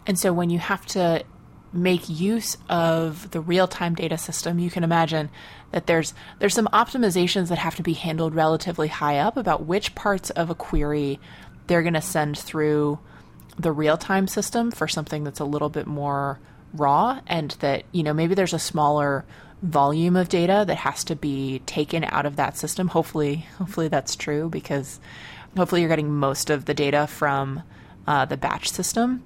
And 0.05 0.19
so 0.19 0.33
when 0.33 0.49
you 0.49 0.59
have 0.59 0.85
to 0.87 1.23
make 1.71 2.07
use 2.07 2.57
of 2.69 3.31
the 3.31 3.41
real-time 3.41 3.95
data 3.95 4.17
system, 4.17 4.59
you 4.59 4.69
can 4.69 4.83
imagine 4.83 5.29
that 5.71 5.87
there's 5.87 6.13
there's 6.39 6.53
some 6.53 6.67
optimizations 6.67 7.49
that 7.49 7.57
have 7.57 7.75
to 7.75 7.83
be 7.83 7.93
handled 7.93 8.33
relatively 8.33 8.87
high 8.87 9.17
up 9.17 9.35
about 9.35 9.65
which 9.65 9.93
parts 9.95 10.29
of 10.31 10.49
a 10.49 10.55
query 10.55 11.19
they're 11.67 11.81
going 11.81 11.93
to 11.93 12.01
send 12.01 12.37
through 12.37 12.99
the 13.57 13.71
real-time 13.71 14.27
system 14.27 14.71
for 14.71 14.87
something 14.87 15.23
that's 15.23 15.39
a 15.39 15.45
little 15.45 15.69
bit 15.69 15.87
more 15.87 16.39
raw 16.73 17.19
and 17.27 17.51
that 17.59 17.83
you 17.91 18.03
know 18.03 18.13
maybe 18.13 18.35
there's 18.35 18.53
a 18.53 18.59
smaller 18.59 19.25
volume 19.65 20.15
of 20.15 20.29
data 20.29 20.63
that 20.67 20.75
has 20.75 21.03
to 21.05 21.15
be 21.15 21.59
taken 21.65 22.03
out 22.05 22.25
of 22.25 22.35
that 22.35 22.57
system. 22.57 22.87
Hopefully, 22.87 23.47
hopefully 23.57 23.87
that's 23.87 24.15
true 24.15 24.49
because 24.49 24.99
hopefully 25.57 25.81
you're 25.81 25.89
getting 25.89 26.13
most 26.13 26.49
of 26.49 26.65
the 26.65 26.73
data 26.73 27.07
from 27.07 27.63
uh, 28.07 28.25
the 28.25 28.37
batch 28.37 28.69
system 28.69 29.23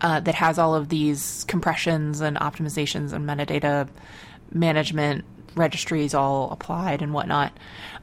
uh, 0.00 0.20
that 0.20 0.34
has 0.34 0.58
all 0.58 0.74
of 0.74 0.88
these 0.88 1.44
compressions 1.48 2.20
and 2.20 2.36
optimizations 2.36 3.12
and 3.12 3.28
metadata 3.28 3.88
management 4.52 5.24
registries 5.54 6.14
all 6.14 6.50
applied 6.50 7.02
and 7.02 7.14
whatnot. 7.14 7.52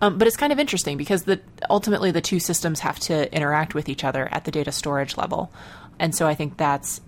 Um, 0.01 0.17
but 0.17 0.27
it's 0.27 0.37
kind 0.37 0.51
of 0.51 0.59
interesting 0.59 0.97
because 0.97 1.23
the 1.23 1.39
ultimately 1.69 2.11
the 2.11 2.21
two 2.21 2.39
systems 2.39 2.79
have 2.81 2.99
to 3.01 3.33
interact 3.33 3.75
with 3.75 3.89
each 3.89 4.03
other 4.03 4.27
at 4.31 4.45
the 4.45 4.51
data 4.51 4.71
storage 4.71 5.17
level, 5.17 5.51
and 5.99 6.13
so 6.15 6.27
I 6.27 6.35
think 6.35 6.57
that's 6.57 7.01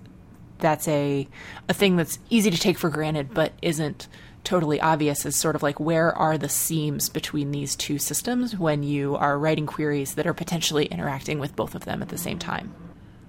that's 0.59 0.87
a 0.87 1.27
a 1.67 1.73
thing 1.73 1.95
that's 1.95 2.19
easy 2.29 2.51
to 2.51 2.59
take 2.59 2.77
for 2.77 2.89
granted, 2.89 3.33
but 3.33 3.53
isn't 3.61 4.07
totally 4.45 4.79
obvious 4.79 5.25
is 5.25 5.35
sort 5.35 5.55
of 5.55 5.63
like 5.63 5.79
where 5.79 6.15
are 6.15 6.37
the 6.37 6.49
seams 6.49 7.09
between 7.09 7.51
these 7.51 7.75
two 7.75 7.97
systems 7.97 8.57
when 8.57 8.83
you 8.83 9.15
are 9.15 9.37
writing 9.37 9.65
queries 9.65 10.15
that 10.15 10.25
are 10.25 10.33
potentially 10.33 10.85
interacting 10.85 11.39
with 11.39 11.55
both 11.55 11.75
of 11.75 11.85
them 11.85 12.01
at 12.01 12.09
the 12.09 12.17
same 12.17 12.39
time. 12.39 12.73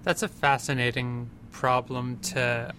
That's 0.04 0.22
a 0.22 0.28
fascinating 0.28 1.30
problem 1.50 2.18
to 2.18 2.72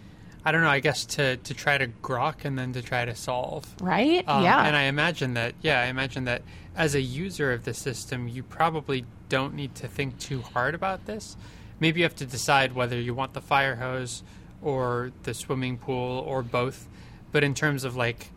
I 0.47 0.51
don't 0.53 0.61
know, 0.61 0.69
I 0.69 0.79
guess 0.79 1.03
to, 1.05 1.35
to 1.35 1.53
try 1.53 1.77
to 1.77 1.87
grok 1.87 2.45
and 2.45 2.57
then 2.57 2.71
to 2.71 2.81
try 2.81 3.03
to 3.03 3.13
solve. 3.15 3.67
Right? 3.81 4.23
Um, 4.29 4.45
yeah. 4.45 4.65
And 4.65 4.77
I 4.77 4.83
imagine 4.83 5.33
that, 5.33 5.55
yeah, 5.61 5.81
I 5.81 5.87
imagine 5.87 6.23
that 6.23 6.41
as 6.73 6.95
a 6.95 7.01
user 7.01 7.51
of 7.51 7.65
the 7.65 7.73
system, 7.73 8.29
you 8.29 8.43
probably 8.43 9.03
don't 9.27 9.55
need 9.55 9.75
to 9.75 9.89
think 9.89 10.17
too 10.19 10.41
hard 10.41 10.73
about 10.73 11.05
this. 11.05 11.35
Maybe 11.81 11.99
you 11.99 12.05
have 12.05 12.15
to 12.15 12.25
decide 12.25 12.71
whether 12.73 12.97
you 12.97 13.13
want 13.13 13.33
the 13.33 13.41
fire 13.41 13.75
hose 13.75 14.23
or 14.61 15.11
the 15.23 15.33
swimming 15.33 15.77
pool 15.77 16.19
or 16.19 16.43
both. 16.43 16.87
But 17.31 17.43
in 17.43 17.53
terms 17.53 17.83
of 17.83 17.95
like, 17.95 18.29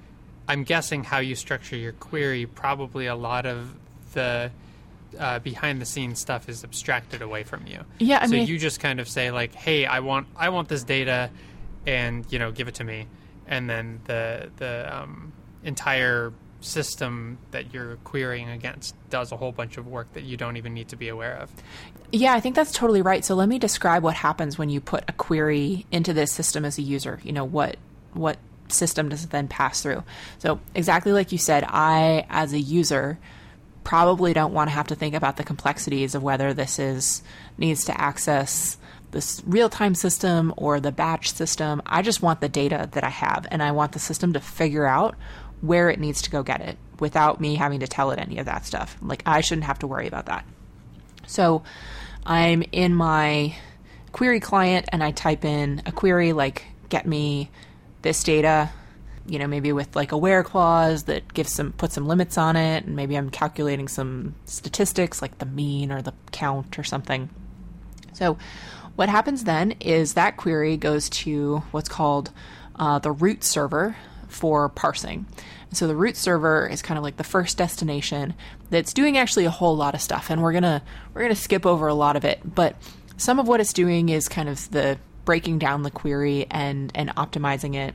I'm 0.48 0.64
guessing 0.64 1.04
how 1.04 1.18
you 1.18 1.34
structure 1.34 1.76
your 1.76 1.92
query, 1.92 2.46
probably 2.46 3.06
a 3.06 3.14
lot 3.14 3.46
of 3.46 3.74
the 4.12 4.50
uh, 5.18 5.38
behind 5.40 5.80
the 5.80 5.86
scenes 5.86 6.18
stuff 6.18 6.48
is 6.48 6.64
abstracted 6.64 7.22
away 7.22 7.42
from 7.42 7.66
you. 7.66 7.80
Yeah, 7.98 8.20
I 8.22 8.26
so 8.26 8.32
mean- 8.32 8.46
you 8.46 8.58
just 8.58 8.80
kind 8.80 9.00
of 9.00 9.08
say 9.08 9.30
like, 9.30 9.54
"Hey, 9.54 9.86
I 9.86 10.00
want 10.00 10.26
I 10.36 10.50
want 10.50 10.68
this 10.68 10.84
data, 10.84 11.30
and 11.86 12.24
you 12.30 12.38
know, 12.38 12.52
give 12.52 12.68
it 12.68 12.74
to 12.76 12.84
me," 12.84 13.06
and 13.46 13.68
then 13.68 14.00
the 14.04 14.50
the 14.56 14.96
um, 14.96 15.32
entire 15.64 16.32
system 16.60 17.38
that 17.52 17.72
you're 17.72 17.96
querying 18.04 18.50
against 18.50 18.94
does 19.08 19.32
a 19.32 19.36
whole 19.36 19.50
bunch 19.52 19.78
of 19.78 19.86
work 19.86 20.12
that 20.12 20.24
you 20.24 20.36
don't 20.36 20.56
even 20.58 20.74
need 20.74 20.88
to 20.88 20.96
be 20.96 21.08
aware 21.08 21.36
of. 21.36 21.50
Yeah, 22.12 22.34
I 22.34 22.40
think 22.40 22.54
that's 22.54 22.72
totally 22.72 23.02
right. 23.02 23.24
So 23.24 23.34
let 23.34 23.48
me 23.48 23.58
describe 23.58 24.02
what 24.02 24.14
happens 24.14 24.58
when 24.58 24.68
you 24.68 24.80
put 24.80 25.04
a 25.08 25.12
query 25.12 25.86
into 25.90 26.12
this 26.12 26.32
system 26.32 26.64
as 26.64 26.76
a 26.78 26.82
user. 26.82 27.20
You 27.22 27.32
know, 27.32 27.44
what 27.44 27.76
what 28.12 28.36
system 28.72 29.08
does 29.08 29.26
then 29.26 29.48
pass 29.48 29.82
through? 29.82 30.04
So 30.38 30.60
exactly 30.74 31.12
like 31.12 31.32
you 31.32 31.38
said, 31.38 31.64
I 31.66 32.26
as 32.30 32.52
a 32.52 32.60
user 32.60 33.18
probably 33.84 34.32
don't 34.32 34.52
want 34.52 34.68
to 34.68 34.74
have 34.74 34.88
to 34.88 34.94
think 34.94 35.14
about 35.14 35.36
the 35.36 35.44
complexities 35.44 36.14
of 36.14 36.22
whether 36.22 36.52
this 36.52 36.78
is 36.78 37.22
needs 37.56 37.84
to 37.86 38.00
access 38.00 38.76
this 39.10 39.42
real-time 39.44 39.94
system 39.94 40.54
or 40.56 40.78
the 40.78 40.92
batch 40.92 41.32
system. 41.32 41.82
I 41.86 42.02
just 42.02 42.22
want 42.22 42.40
the 42.40 42.48
data 42.48 42.88
that 42.92 43.04
I 43.04 43.08
have 43.08 43.46
and 43.50 43.62
I 43.62 43.72
want 43.72 43.92
the 43.92 43.98
system 43.98 44.34
to 44.34 44.40
figure 44.40 44.86
out 44.86 45.16
where 45.60 45.90
it 45.90 45.98
needs 45.98 46.22
to 46.22 46.30
go 46.30 46.42
get 46.42 46.60
it 46.60 46.78
without 47.00 47.40
me 47.40 47.56
having 47.56 47.80
to 47.80 47.88
tell 47.88 48.10
it 48.10 48.18
any 48.18 48.38
of 48.38 48.46
that 48.46 48.64
stuff. 48.64 48.96
Like 49.02 49.22
I 49.26 49.40
shouldn't 49.40 49.66
have 49.66 49.80
to 49.80 49.86
worry 49.86 50.06
about 50.06 50.26
that. 50.26 50.44
So 51.26 51.62
I'm 52.24 52.62
in 52.72 52.94
my 52.94 53.56
query 54.12 54.40
client 54.40 54.86
and 54.92 55.02
I 55.02 55.10
type 55.10 55.44
in 55.44 55.82
a 55.86 55.92
query 55.92 56.32
like 56.32 56.64
get 56.88 57.06
me 57.06 57.50
this 58.02 58.22
data, 58.22 58.70
you 59.26 59.38
know, 59.38 59.46
maybe 59.46 59.72
with 59.72 59.94
like 59.94 60.12
a 60.12 60.16
where 60.16 60.42
clause 60.42 61.04
that 61.04 61.32
gives 61.32 61.52
some 61.52 61.72
put 61.72 61.92
some 61.92 62.06
limits 62.06 62.38
on 62.38 62.56
it 62.56 62.84
and 62.84 62.96
maybe 62.96 63.16
I'm 63.16 63.30
calculating 63.30 63.88
some 63.88 64.34
statistics 64.44 65.22
like 65.22 65.38
the 65.38 65.46
mean 65.46 65.92
or 65.92 66.02
the 66.02 66.14
count 66.32 66.78
or 66.78 66.84
something. 66.84 67.28
So 68.12 68.38
what 68.96 69.08
happens 69.08 69.44
then 69.44 69.72
is 69.80 70.14
that 70.14 70.36
query 70.36 70.76
goes 70.76 71.08
to 71.10 71.58
what's 71.70 71.88
called 71.88 72.30
uh, 72.76 72.98
the 72.98 73.12
root 73.12 73.44
server 73.44 73.96
for 74.28 74.68
parsing. 74.68 75.26
So 75.72 75.86
the 75.86 75.96
root 75.96 76.16
server 76.16 76.66
is 76.66 76.82
kind 76.82 76.98
of 76.98 77.04
like 77.04 77.16
the 77.16 77.24
first 77.24 77.56
destination 77.56 78.34
that's 78.70 78.92
doing 78.92 79.16
actually 79.16 79.44
a 79.44 79.50
whole 79.50 79.76
lot 79.76 79.94
of 79.94 80.00
stuff, 80.00 80.30
and 80.30 80.42
we're 80.42 80.52
gonna 80.52 80.82
we're 81.14 81.22
gonna 81.22 81.34
skip 81.36 81.64
over 81.64 81.86
a 81.86 81.94
lot 81.94 82.16
of 82.16 82.24
it. 82.24 82.40
But 82.44 82.76
some 83.16 83.38
of 83.38 83.46
what 83.46 83.60
it's 83.60 83.72
doing 83.72 84.08
is 84.08 84.28
kind 84.28 84.48
of 84.48 84.70
the 84.70 84.98
breaking 85.24 85.58
down 85.58 85.82
the 85.82 85.90
query 85.90 86.46
and 86.50 86.90
and 86.94 87.14
optimizing 87.16 87.74
it. 87.74 87.94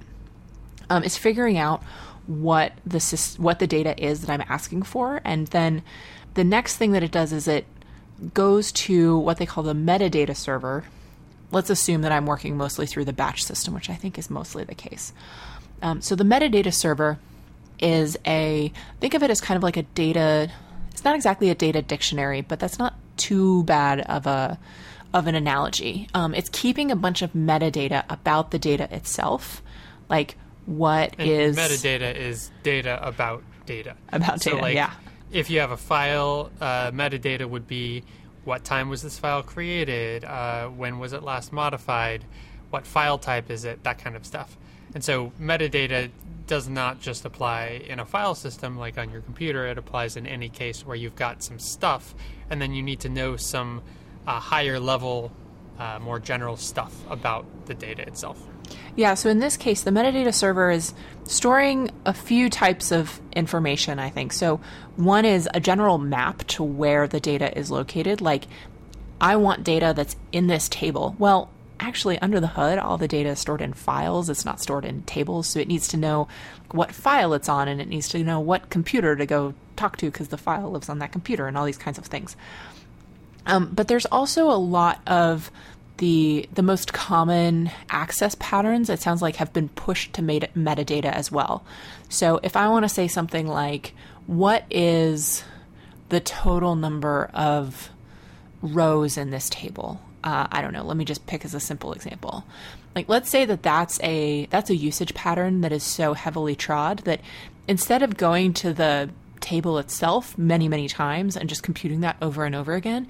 Um, 0.90 1.04
is 1.04 1.18
figuring 1.18 1.58
out 1.58 1.84
what 2.28 2.74
the 2.86 3.36
what 3.38 3.60
the 3.60 3.68
data 3.68 4.02
is 4.04 4.22
that 4.22 4.30
I'm 4.30 4.44
asking 4.48 4.84
for, 4.84 5.22
and 5.24 5.48
then 5.48 5.84
the 6.36 6.44
next 6.44 6.78
thing 6.78 6.92
that 6.92 7.04
it 7.04 7.12
does 7.12 7.34
is 7.34 7.48
it 7.48 7.66
goes 8.34 8.72
to 8.72 9.18
what 9.18 9.38
they 9.38 9.46
call 9.46 9.64
the 9.64 9.74
metadata 9.74 10.36
server. 10.36 10.86
Let's 11.52 11.70
assume 11.70 12.02
that 12.02 12.12
I'm 12.12 12.26
working 12.26 12.58
mostly 12.58 12.86
through 12.86 13.06
the 13.06 13.14
batch 13.14 13.44
system, 13.44 13.74
which 13.74 13.90
I 13.90 13.96
think 13.96 14.18
is 14.18 14.30
mostly 14.30 14.64
the 14.64 14.76
case. 14.76 15.14
Um, 15.82 16.02
so 16.02 16.16
the 16.16 16.24
metadata 16.24 16.74
server 16.74 17.20
is 17.80 18.18
a 18.26 18.72
think 19.00 19.14
of 19.14 19.24
it 19.24 19.30
as 19.30 19.42
kind 19.42 19.58
of 19.58 19.64
like 19.64 19.78
a 19.78 19.84
data. 19.84 20.52
It's 20.92 21.04
not 21.04 21.16
exactly 21.16 21.50
a 21.50 21.56
data 21.56 21.82
dictionary, 21.82 22.42
but 22.42 22.60
that's 22.60 22.80
not 22.80 22.96
too 23.18 23.64
bad 23.64 24.02
of 24.02 24.28
a 24.28 24.58
of 25.16 25.28
an 25.28 25.34
analogy. 25.34 26.10
Um, 26.14 26.36
it's 26.36 26.50
keeping 26.50 26.92
a 26.92 26.96
bunch 26.96 27.22
of 27.22 27.32
metadata 27.32 28.04
about 28.10 28.52
the 28.52 28.60
data 28.60 28.94
itself, 28.94 29.64
like 30.10 30.36
what 30.66 31.16
And 31.18 31.30
is 31.30 31.58
metadata 31.58 32.14
is 32.14 32.52
data 32.64 33.00
about 33.02 33.44
data. 33.66 33.96
About 34.12 34.42
so 34.42 34.52
data, 34.52 34.62
like, 34.62 34.76
yeah. 34.76 34.92
If 35.32 35.50
you 35.50 35.62
have 35.62 35.72
a 35.72 35.78
file, 35.78 36.52
uh, 36.60 36.92
metadata 36.92 37.50
would 37.50 37.66
be 37.66 38.04
what 38.44 38.66
time 38.66 38.90
was 38.90 39.02
this 39.02 39.18
file 39.18 39.42
created, 39.42 40.26
uh, 40.26 40.68
when 40.68 41.00
was 41.00 41.14
it 41.14 41.24
last 41.24 41.54
modified, 41.54 42.26
what 42.70 42.86
file 42.86 43.18
type 43.18 43.50
is 43.50 43.64
it, 43.64 43.84
that 43.84 43.98
kind 43.98 44.18
of 44.18 44.26
stuff. 44.26 44.58
And 44.94 45.02
so 45.02 45.32
metadata 45.40 46.10
does 46.46 46.68
not 46.68 47.00
just 47.00 47.24
apply 47.24 47.82
in 47.88 48.00
a 48.00 48.06
file 48.06 48.36
system 48.36 48.78
like 48.78 48.98
on 48.98 49.12
your 49.12 49.22
computer, 49.22 49.66
it 49.66 49.78
applies 49.78 50.18
in 50.18 50.28
any 50.28 50.50
case 50.50 50.86
where 50.86 50.96
you've 50.98 51.16
got 51.16 51.42
some 51.42 51.58
stuff 51.58 52.14
and 52.50 52.62
then 52.62 52.74
you 52.74 52.84
need 52.84 53.00
to 53.00 53.10
know 53.10 53.38
some 53.38 53.82
uh, 54.28 54.40
higher 54.40 54.80
level, 54.80 55.32
uh, 55.80 56.00
more 56.00 56.20
general 56.20 56.58
stuff 56.58 56.94
about 57.10 57.46
the 57.66 57.74
data 57.74 58.02
itself. 58.04 58.42
Yeah, 58.96 59.14
so 59.14 59.30
in 59.30 59.40
this 59.40 59.58
case, 59.58 59.82
the 59.82 59.92
metadata 59.92 60.34
server 60.34 60.72
is 60.72 60.94
storing 61.26 61.92
a 62.06 62.14
few 62.14 62.50
types 62.50 62.92
of 62.92 63.20
information, 63.34 64.00
I 64.00 64.10
think. 64.10 64.32
So, 64.34 64.60
one 64.96 65.26
is 65.26 65.50
a 65.54 65.60
general 65.60 65.98
map 65.98 66.46
to 66.48 66.64
where 66.64 67.08
the 67.08 67.20
data 67.20 67.56
is 67.58 67.70
located. 67.70 68.22
Like, 68.22 68.48
I 69.20 69.36
want 69.36 69.64
data 69.64 69.94
that's 69.96 70.16
in 70.32 70.48
this 70.48 70.70
table. 70.70 71.16
Well, 71.20 71.52
actually, 71.80 72.18
under 72.20 72.40
the 72.40 72.48
hood, 72.48 72.80
all 72.80 72.98
the 72.98 73.08
data 73.08 73.30
is 73.30 73.40
stored 73.40 73.62
in 73.62 73.74
files. 73.74 74.30
It's 74.30 74.46
not 74.46 74.62
stored 74.62 74.86
in 74.86 75.04
tables. 75.04 75.48
So, 75.48 75.60
it 75.60 75.68
needs 75.68 75.90
to 75.90 75.98
know 75.98 76.28
what 76.72 76.94
file 76.94 77.34
it's 77.34 77.50
on 77.50 77.68
and 77.68 77.82
it 77.82 77.88
needs 77.88 78.08
to 78.10 78.24
know 78.24 78.40
what 78.40 78.70
computer 78.70 79.16
to 79.16 79.26
go 79.26 79.54
talk 79.76 79.98
to 79.98 80.06
because 80.06 80.30
the 80.30 80.38
file 80.38 80.72
lives 80.72 80.90
on 80.90 81.00
that 81.00 81.12
computer 81.12 81.48
and 81.48 81.58
all 81.58 81.66
these 81.66 81.78
kinds 81.78 81.98
of 81.98 82.06
things. 82.06 82.36
Um, 83.46 83.72
but 83.74 83.88
there's 83.88 84.06
also 84.08 84.50
a 84.50 84.58
lot 84.58 85.02
of 85.08 85.52
the 85.98 86.50
the 86.54 86.64
most 86.64 86.94
common 86.94 87.72
access 87.90 88.36
patterns. 88.36 88.90
It 88.90 89.00
sounds 89.00 89.22
like 89.22 89.38
have 89.38 89.54
been 89.54 89.70
pushed 89.70 90.14
to 90.14 90.22
meta- 90.22 90.50
metadata 90.56 91.12
as 91.12 91.32
well. 91.32 91.64
So 92.10 92.40
if 92.44 92.56
I 92.56 92.68
want 92.68 92.84
to 92.84 92.90
say 92.90 93.08
something 93.08 93.48
like, 93.48 93.94
"What 94.28 94.66
is 94.70 95.44
the 96.10 96.20
total 96.20 96.76
number 96.76 97.30
of 97.34 97.90
rows 98.62 99.18
in 99.18 99.30
this 99.30 99.50
table?" 99.50 100.02
Uh, 100.24 100.48
I 100.52 100.62
don't 100.62 100.74
know. 100.74 100.84
Let 100.84 100.98
me 100.98 101.06
just 101.06 101.28
pick 101.28 101.46
as 101.46 101.54
a 101.54 101.60
simple 101.60 101.94
example. 101.94 102.44
Like, 102.96 103.08
let's 103.08 103.30
say 103.30 103.46
that 103.46 103.62
that's 103.62 104.00
a 104.02 104.48
that's 104.48 104.70
a 104.70 104.76
usage 104.76 105.14
pattern 105.14 105.62
that 105.62 105.72
is 105.72 105.84
so 105.84 106.14
heavily 106.14 106.56
trod 106.56 107.00
that 107.00 107.22
instead 107.68 108.02
of 108.02 108.18
going 108.18 108.54
to 108.54 108.74
the 108.74 109.10
table 109.46 109.78
itself 109.78 110.38
many 110.38 110.68
many 110.68 110.88
times 110.88 111.38
and 111.38 111.48
just 111.48 111.62
computing 111.64 112.02
that 112.02 112.18
over 112.22 112.46
and 112.46 112.56
over 112.56 112.74
again, 112.74 113.08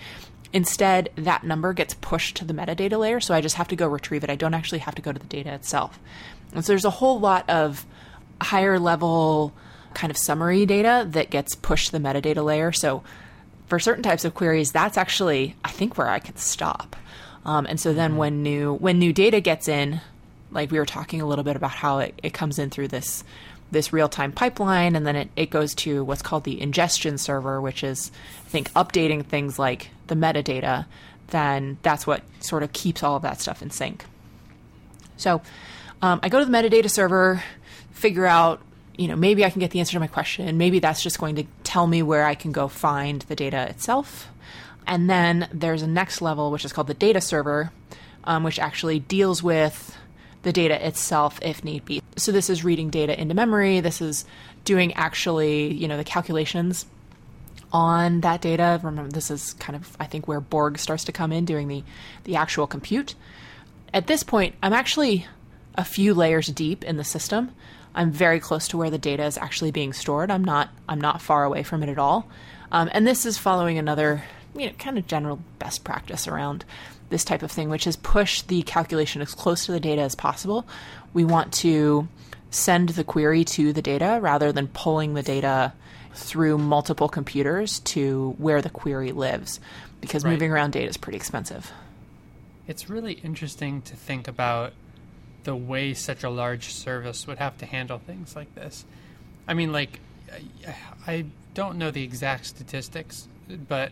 instead 0.52 1.10
that 1.16 1.44
number 1.44 1.74
gets 1.74 1.94
pushed 1.96 2.36
to 2.38 2.46
the 2.46 2.54
metadata 2.54 3.00
layer. 3.00 3.20
So 3.20 3.34
I 3.34 3.42
just 3.42 3.56
have 3.56 3.70
to 3.70 3.76
go 3.76 3.88
retrieve 3.88 4.24
it. 4.24 4.30
I 4.30 4.36
don't 4.36 4.54
actually 4.54 4.80
have 4.80 4.96
to 4.96 5.02
go 5.02 5.12
to 5.12 5.20
the 5.20 5.28
data 5.28 5.54
itself. 5.54 6.00
And 6.54 6.64
so 6.64 6.72
there's 6.72 6.86
a 6.86 6.90
whole 6.90 7.20
lot 7.20 7.50
of 7.50 7.86
higher 8.42 8.80
level 8.80 9.54
kind 9.94 10.12
of 10.12 10.18
summary 10.18 10.66
data 10.66 11.08
that 11.12 11.30
gets 11.30 11.56
pushed 11.56 11.88
to 11.88 11.92
the 11.94 12.00
metadata 12.00 12.44
layer. 12.44 12.72
So 12.72 13.04
for 13.68 13.80
certain 13.80 14.04
types 14.04 14.26
of 14.26 14.34
queries, 14.34 14.72
that's 14.72 14.98
actually 14.98 15.56
I 15.64 15.72
think 15.72 15.98
where 15.98 16.10
I 16.10 16.20
can 16.20 16.36
stop. 16.36 16.96
Um, 17.46 17.66
and 17.66 17.80
so 17.80 17.94
then 17.94 18.18
when 18.18 18.44
new 18.44 18.74
when 18.74 19.00
new 19.00 19.14
data 19.14 19.40
gets 19.40 19.68
in, 19.68 20.02
like 20.52 20.72
we 20.72 20.80
were 20.80 20.86
talking 20.86 21.22
a 21.22 21.28
little 21.28 21.44
bit 21.44 21.56
about 21.56 21.72
how 21.72 22.00
it, 22.00 22.20
it 22.24 22.34
comes 22.34 22.60
in 22.60 22.70
through 22.70 22.90
this 22.90 23.24
this 23.76 23.94
real 23.94 24.10
time 24.10 24.32
pipeline, 24.32 24.96
and 24.96 25.06
then 25.06 25.16
it, 25.16 25.30
it 25.36 25.50
goes 25.52 25.76
to 25.76 26.04
what's 26.04 26.24
called 26.24 26.44
the 26.44 26.60
ingestion 26.60 27.20
server, 27.20 27.62
which 27.62 27.84
is 27.84 28.12
I 28.46 28.50
think 28.50 28.72
updating 28.74 29.24
things 29.24 29.60
like 29.60 29.90
the 30.08 30.16
metadata. 30.16 30.86
Then 31.28 31.78
that's 31.84 32.08
what 32.08 32.24
sort 32.40 32.64
of 32.64 32.74
keeps 32.74 33.04
all 33.04 33.16
of 33.16 33.22
that 33.22 33.40
stuff 33.40 33.62
in 33.62 33.70
sync. 33.70 34.06
So 35.18 35.42
um, 36.02 36.20
I 36.24 36.30
go 36.30 36.40
to 36.40 36.46
the 36.46 36.52
metadata 36.52 36.90
server, 36.90 37.44
figure 37.92 38.26
out 38.26 38.62
you 38.98 39.08
know, 39.08 39.16
maybe 39.16 39.44
I 39.44 39.50
can 39.50 39.60
get 39.60 39.72
the 39.72 39.80
answer 39.80 39.94
to 39.94 40.00
my 40.00 40.08
question. 40.08 40.58
Maybe 40.58 40.80
that's 40.80 41.04
just 41.04 41.20
going 41.20 41.36
to 41.36 41.44
tell 41.64 41.88
me 41.88 42.02
where 42.02 42.26
I 42.26 42.36
can 42.36 42.52
go 42.52 42.68
find 42.68 43.22
the 43.24 43.36
data 43.36 43.70
itself. 43.70 44.30
And 44.88 45.10
then 45.10 45.50
there's 45.52 45.82
a 45.82 45.88
next 45.88 46.22
level, 46.22 46.52
which 46.52 46.64
is 46.64 46.72
called 46.72 46.88
the 46.88 46.94
data 46.94 47.20
server, 47.22 47.72
um, 48.24 48.44
which 48.44 48.60
actually 48.60 49.00
deals 49.00 49.42
with 49.44 49.98
the 50.46 50.54
data 50.54 50.88
itself 50.88 51.40
if 51.42 51.64
need 51.64 51.84
be. 51.86 52.02
So 52.18 52.32
this 52.32 52.52
is 52.52 52.64
reading 52.64 52.92
data 52.92 53.20
into 53.20 53.34
memory. 53.34 53.80
This 53.80 54.00
is 54.00 54.26
doing 54.64 54.94
actually, 54.94 55.74
you 55.74 55.88
know, 55.88 55.98
the 55.98 56.04
calculations 56.04 56.86
on 57.74 58.22
that 58.22 58.42
data. 58.42 58.80
Remember, 58.84 59.12
this 59.12 59.32
is 59.32 59.54
kind 59.54 59.76
of, 59.76 59.98
I 60.00 60.06
think, 60.06 60.28
where 60.28 60.40
Borg 60.40 60.78
starts 60.78 61.04
to 61.06 61.12
come 61.12 61.32
in, 61.32 61.46
doing 61.46 61.68
the, 61.68 61.84
the 62.26 62.36
actual 62.36 62.68
compute. 62.68 63.16
At 63.92 64.06
this 64.06 64.22
point, 64.22 64.54
I'm 64.62 64.72
actually 64.72 65.26
a 65.74 65.84
few 65.84 66.14
layers 66.14 66.46
deep 66.48 66.84
in 66.84 66.98
the 66.98 67.04
system. 67.04 67.52
I'm 67.96 68.12
very 68.12 68.40
close 68.40 68.68
to 68.68 68.78
where 68.78 68.92
the 68.92 69.00
data 69.00 69.26
is 69.26 69.40
actually 69.40 69.72
being 69.72 69.94
stored. 69.94 70.30
I'm 70.30 70.44
not 70.44 70.70
I'm 70.88 71.02
not 71.02 71.24
far 71.24 71.44
away 71.44 71.64
from 71.64 71.82
it 71.82 71.90
at 71.90 71.98
all. 71.98 72.30
Um, 72.72 72.90
and 72.92 73.08
this 73.08 73.26
is 73.26 73.38
following 73.38 73.80
another 73.80 74.24
you 74.56 74.68
know 74.68 74.74
kind 74.74 74.98
of 74.98 75.08
general 75.08 75.40
best 75.60 75.84
practice 75.84 76.28
around 76.28 76.66
this 77.10 77.24
type 77.24 77.44
of 77.44 77.52
thing, 77.52 77.70
which 77.70 77.88
is 77.88 77.96
push 77.96 78.42
the 78.44 78.62
calculation 78.64 79.22
as 79.22 79.34
close 79.34 79.66
to 79.66 79.72
the 79.72 79.80
data 79.80 80.02
as 80.02 80.16
possible. 80.16 80.66
We 81.14 81.24
want 81.24 81.54
to 81.56 82.08
send 82.50 82.90
the 82.90 83.04
query 83.04 83.44
to 83.44 83.74
the 83.74 83.82
data 83.82 84.20
rather 84.22 84.52
than 84.52 84.68
pulling 84.68 85.14
the 85.14 85.24
data 85.24 85.74
through 86.14 86.58
multiple 86.58 87.10
computers 87.10 87.80
to 87.82 88.36
where 88.38 88.62
the 88.62 88.70
query 88.70 89.12
lives 89.12 89.60
because 90.02 90.24
right. 90.24 90.32
moving 90.32 90.52
around 90.52 90.72
data 90.72 90.88
is 90.88 90.98
pretty 90.98 91.18
expensive. 91.18 91.72
It's 92.68 92.90
really 92.90 93.14
interesting 93.14 93.82
to 93.84 93.96
think 93.96 94.28
about 94.28 94.74
the 95.44 95.56
way 95.56 95.94
such 95.94 96.24
a 96.24 96.30
large 96.30 96.74
service 96.74 97.28
would 97.28 97.38
have 97.38 97.58
to 97.60 97.66
handle 97.66 98.00
things 98.00 98.36
like 98.36 98.54
this. 98.56 98.86
I 99.48 99.54
mean, 99.54 99.72
like, 99.72 100.00
I 101.06 101.26
don't 101.54 101.78
know 101.78 101.92
the 101.92 102.04
exact 102.04 102.46
statistics, 102.48 103.28
but 103.48 103.92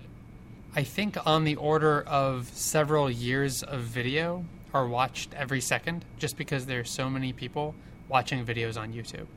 I 0.75 0.83
think 0.83 1.17
on 1.25 1.43
the 1.43 1.55
order 1.55 2.01
of 2.01 2.49
several 2.53 3.09
years 3.09 3.61
of 3.61 3.81
video 3.81 4.45
are 4.73 4.87
watched 4.87 5.33
every 5.35 5.61
second 5.61 6.03
just 6.17 6.35
because 6.35 6.65
there's 6.65 6.89
so 6.89 7.09
many 7.09 7.31
people 7.31 7.75
watching 8.09 8.43
videos 8.43 8.75
on 8.75 8.91
YouTube. 8.91 9.27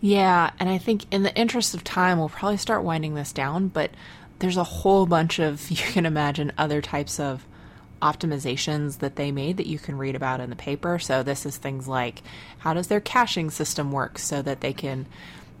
Yeah, 0.00 0.50
and 0.60 0.68
I 0.68 0.76
think 0.76 1.06
in 1.10 1.22
the 1.22 1.34
interest 1.34 1.74
of 1.74 1.82
time, 1.82 2.18
we'll 2.18 2.28
probably 2.28 2.58
start 2.58 2.84
winding 2.84 3.14
this 3.14 3.32
down, 3.32 3.68
but 3.68 3.90
there's 4.38 4.58
a 4.58 4.64
whole 4.64 5.06
bunch 5.06 5.38
of, 5.38 5.70
you 5.70 5.76
can 5.76 6.04
imagine, 6.04 6.52
other 6.58 6.82
types 6.82 7.18
of 7.18 7.46
optimizations 8.02 8.98
that 8.98 9.16
they 9.16 9.32
made 9.32 9.56
that 9.56 9.66
you 9.66 9.78
can 9.78 9.96
read 9.96 10.14
about 10.14 10.40
in 10.40 10.50
the 10.50 10.56
paper. 10.56 10.98
So 10.98 11.22
this 11.22 11.46
is 11.46 11.56
things 11.56 11.88
like 11.88 12.22
how 12.58 12.74
does 12.74 12.88
their 12.88 13.00
caching 13.00 13.50
system 13.50 13.92
work 13.92 14.18
so 14.18 14.42
that 14.42 14.60
they 14.60 14.74
can 14.74 15.06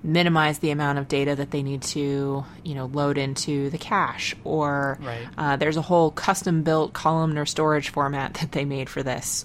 minimize 0.04 0.58
the 0.58 0.70
amount 0.70 0.98
of 0.98 1.08
data 1.08 1.34
that 1.34 1.50
they 1.50 1.62
need 1.62 1.82
to 1.82 2.44
you 2.62 2.74
know 2.74 2.86
load 2.86 3.18
into 3.18 3.70
the 3.70 3.78
cache 3.78 4.36
or 4.44 4.98
right. 5.00 5.26
uh, 5.38 5.56
there's 5.56 5.76
a 5.76 5.82
whole 5.82 6.10
custom 6.10 6.62
built 6.62 6.92
columnar 6.92 7.46
storage 7.46 7.88
format 7.88 8.34
that 8.34 8.52
they 8.52 8.64
made 8.64 8.88
for 8.88 9.02
this 9.02 9.44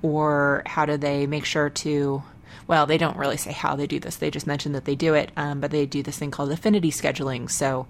or 0.00 0.62
how 0.66 0.86
do 0.86 0.96
they 0.96 1.26
make 1.26 1.44
sure 1.44 1.68
to 1.68 2.22
well 2.66 2.86
they 2.86 2.98
don't 2.98 3.18
really 3.18 3.36
say 3.36 3.52
how 3.52 3.76
they 3.76 3.86
do 3.86 4.00
this 4.00 4.16
they 4.16 4.30
just 4.30 4.46
mention 4.46 4.72
that 4.72 4.86
they 4.86 4.96
do 4.96 5.14
it 5.14 5.30
um, 5.36 5.60
but 5.60 5.70
they 5.70 5.84
do 5.86 6.02
this 6.02 6.18
thing 6.18 6.30
called 6.30 6.50
affinity 6.50 6.90
scheduling 6.90 7.50
so 7.50 7.86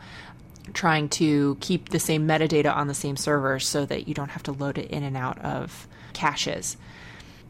trying 0.72 1.08
to 1.08 1.56
keep 1.60 1.88
the 1.88 1.98
same 1.98 2.26
metadata 2.26 2.74
on 2.74 2.86
the 2.86 2.94
same 2.94 3.16
server 3.16 3.58
so 3.58 3.84
that 3.86 4.08
you 4.08 4.14
don't 4.14 4.30
have 4.30 4.42
to 4.44 4.52
load 4.52 4.78
it 4.78 4.90
in 4.90 5.02
and 5.02 5.16
out 5.16 5.38
of 5.40 5.86
caches. 6.12 6.76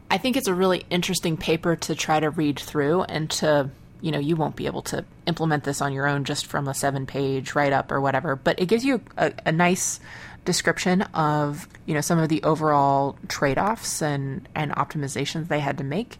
I 0.09 0.17
think 0.17 0.37
it's 0.37 0.47
a 0.47 0.53
really 0.53 0.85
interesting 0.89 1.37
paper 1.37 1.75
to 1.75 1.95
try 1.95 2.19
to 2.19 2.29
read 2.29 2.59
through 2.59 3.03
and 3.03 3.29
to, 3.31 3.69
you 4.03 4.11
know, 4.11 4.19
you 4.19 4.35
won't 4.35 4.57
be 4.57 4.65
able 4.65 4.81
to 4.81 5.05
implement 5.27 5.63
this 5.63 5.81
on 5.81 5.93
your 5.93 6.07
own 6.07 6.25
just 6.25 6.45
from 6.45 6.67
a 6.67 6.73
seven 6.73 7.05
page 7.05 7.55
write 7.55 7.71
up 7.71 7.89
or 7.89 8.01
whatever, 8.01 8.35
but 8.35 8.59
it 8.59 8.65
gives 8.65 8.83
you 8.83 9.01
a, 9.17 9.31
a 9.45 9.51
nice 9.53 10.01
description 10.43 11.03
of, 11.13 11.69
you 11.85 11.93
know, 11.93 12.01
some 12.01 12.19
of 12.19 12.27
the 12.27 12.43
overall 12.43 13.17
trade 13.29 13.57
offs 13.57 14.01
and, 14.01 14.49
and 14.53 14.73
optimizations 14.73 15.47
they 15.47 15.61
had 15.61 15.77
to 15.77 15.85
make. 15.85 16.17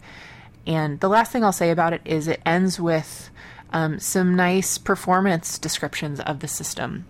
And 0.66 0.98
the 1.00 1.10
last 1.10 1.30
thing 1.30 1.44
I'll 1.44 1.52
say 1.52 1.70
about 1.70 1.92
it 1.92 2.00
is 2.06 2.26
it 2.26 2.40
ends 2.46 2.80
with 2.80 3.28
um, 3.70 3.98
some 3.98 4.34
nice 4.34 4.78
performance 4.78 5.58
descriptions 5.58 6.20
of 6.20 6.40
the 6.40 6.48
system. 6.48 7.04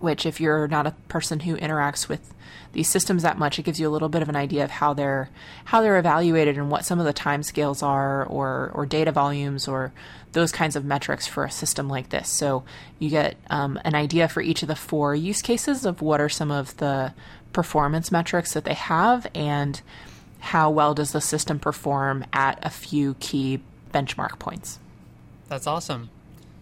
Which, 0.00 0.26
if 0.26 0.40
you're 0.40 0.66
not 0.66 0.86
a 0.86 0.94
person 1.08 1.40
who 1.40 1.56
interacts 1.56 2.08
with 2.08 2.34
these 2.72 2.88
systems 2.88 3.22
that 3.22 3.38
much, 3.38 3.58
it 3.58 3.64
gives 3.64 3.78
you 3.78 3.88
a 3.88 3.90
little 3.90 4.08
bit 4.08 4.22
of 4.22 4.28
an 4.28 4.36
idea 4.36 4.64
of 4.64 4.70
how 4.70 4.94
they're 4.94 5.30
how 5.66 5.80
they're 5.80 5.98
evaluated 5.98 6.56
and 6.56 6.70
what 6.70 6.84
some 6.84 6.98
of 6.98 7.06
the 7.06 7.12
time 7.12 7.42
scales 7.42 7.82
are, 7.82 8.24
or 8.24 8.70
or 8.74 8.86
data 8.86 9.12
volumes, 9.12 9.68
or 9.68 9.92
those 10.32 10.52
kinds 10.52 10.76
of 10.76 10.84
metrics 10.84 11.26
for 11.26 11.44
a 11.44 11.50
system 11.50 11.88
like 11.88 12.10
this. 12.10 12.28
So 12.28 12.64
you 12.98 13.10
get 13.10 13.36
um, 13.50 13.78
an 13.84 13.94
idea 13.94 14.28
for 14.28 14.40
each 14.40 14.62
of 14.62 14.68
the 14.68 14.76
four 14.76 15.14
use 15.14 15.42
cases 15.42 15.84
of 15.84 16.00
what 16.00 16.20
are 16.20 16.28
some 16.28 16.50
of 16.50 16.76
the 16.78 17.12
performance 17.52 18.12
metrics 18.12 18.54
that 18.54 18.64
they 18.64 18.74
have, 18.74 19.26
and 19.34 19.80
how 20.40 20.70
well 20.70 20.94
does 20.94 21.12
the 21.12 21.20
system 21.20 21.58
perform 21.58 22.24
at 22.32 22.58
a 22.62 22.70
few 22.70 23.14
key 23.20 23.60
benchmark 23.92 24.38
points. 24.38 24.78
That's 25.48 25.66
awesome. 25.66 26.10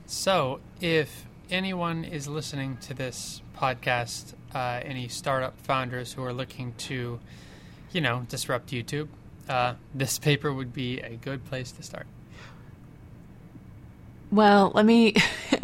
So, 0.07 0.61
if 0.81 1.27
anyone 1.51 2.05
is 2.05 2.29
listening 2.29 2.77
to 2.79 2.95
this 2.95 3.43
podcast, 3.57 4.35
uh, 4.55 4.81
any 4.83 5.09
startup 5.09 5.59
founders 5.59 6.13
who 6.13 6.23
are 6.25 6.33
looking 6.33 6.75
to, 6.79 7.19
you 7.93 8.01
know, 8.01 8.27
disrupt 8.29 8.71
YouTube, 8.71 9.09
uh, 9.49 9.75
this 9.95 10.19
paper 10.19 10.53
would 10.53 10.73
be 10.73 11.01
a 11.01 11.17
good 11.17 11.45
place 11.45 11.73
to 11.73 11.83
start. 11.83 12.07
Well, 14.31 14.73
let 14.75 14.85
me 14.85 15.15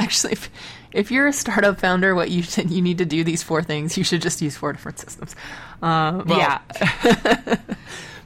actually. 0.05 0.33
If, 0.35 0.51
if, 0.93 1.11
you're 1.11 1.27
a 1.27 1.33
startup 1.33 1.81
founder, 1.81 2.15
what 2.15 2.31
you 2.31 2.43
should, 2.43 2.71
you 2.71 2.83
need 2.83 2.99
to 2.99 3.05
do 3.05 3.25
these 3.25 3.43
four 3.43 3.63
things. 3.63 3.99
You 3.99 4.05
should 4.05 4.23
just 4.23 4.41
use 4.41 4.57
four 4.57 4.73
different 4.73 4.99
systems. 4.99 5.35
Um, 5.83 6.25
well, 6.27 6.39
yeah. 6.39 7.57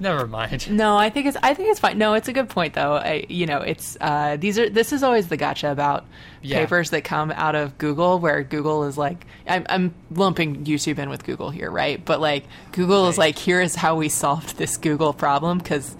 Never 0.00 0.28
mind. 0.28 0.70
No, 0.70 0.96
I 0.96 1.10
think 1.10 1.26
it's 1.26 1.36
I 1.42 1.54
think 1.54 1.70
it's 1.70 1.80
fine. 1.80 1.98
No, 1.98 2.14
it's 2.14 2.28
a 2.28 2.32
good 2.32 2.48
point 2.48 2.74
though. 2.74 2.94
I, 2.94 3.26
you 3.28 3.46
know, 3.46 3.58
it's 3.58 3.96
uh, 4.00 4.36
these 4.36 4.56
are 4.58 4.68
this 4.68 4.92
is 4.92 5.02
always 5.02 5.26
the 5.26 5.36
gotcha 5.36 5.72
about 5.72 6.06
yeah. 6.40 6.60
papers 6.60 6.90
that 6.90 7.02
come 7.02 7.32
out 7.32 7.56
of 7.56 7.76
Google, 7.78 8.20
where 8.20 8.44
Google 8.44 8.84
is 8.84 8.96
like 8.96 9.26
I'm, 9.48 9.66
I'm 9.68 9.94
lumping 10.12 10.64
YouTube 10.64 10.98
in 10.98 11.10
with 11.10 11.24
Google 11.24 11.50
here, 11.50 11.68
right? 11.68 12.04
But 12.04 12.20
like 12.20 12.44
Google 12.70 13.04
right. 13.04 13.08
is 13.08 13.18
like 13.18 13.38
here 13.38 13.60
is 13.60 13.74
how 13.74 13.96
we 13.96 14.08
solved 14.08 14.56
this 14.56 14.76
Google 14.76 15.12
problem 15.12 15.58
because 15.58 15.96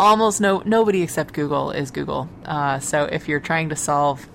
almost 0.00 0.40
no 0.40 0.62
nobody 0.64 1.02
except 1.02 1.34
Google 1.34 1.72
is 1.72 1.90
Google. 1.90 2.30
Uh, 2.46 2.78
so 2.78 3.04
if 3.04 3.28
you're 3.28 3.40
trying 3.40 3.68
to 3.68 3.76
solve 3.76 4.26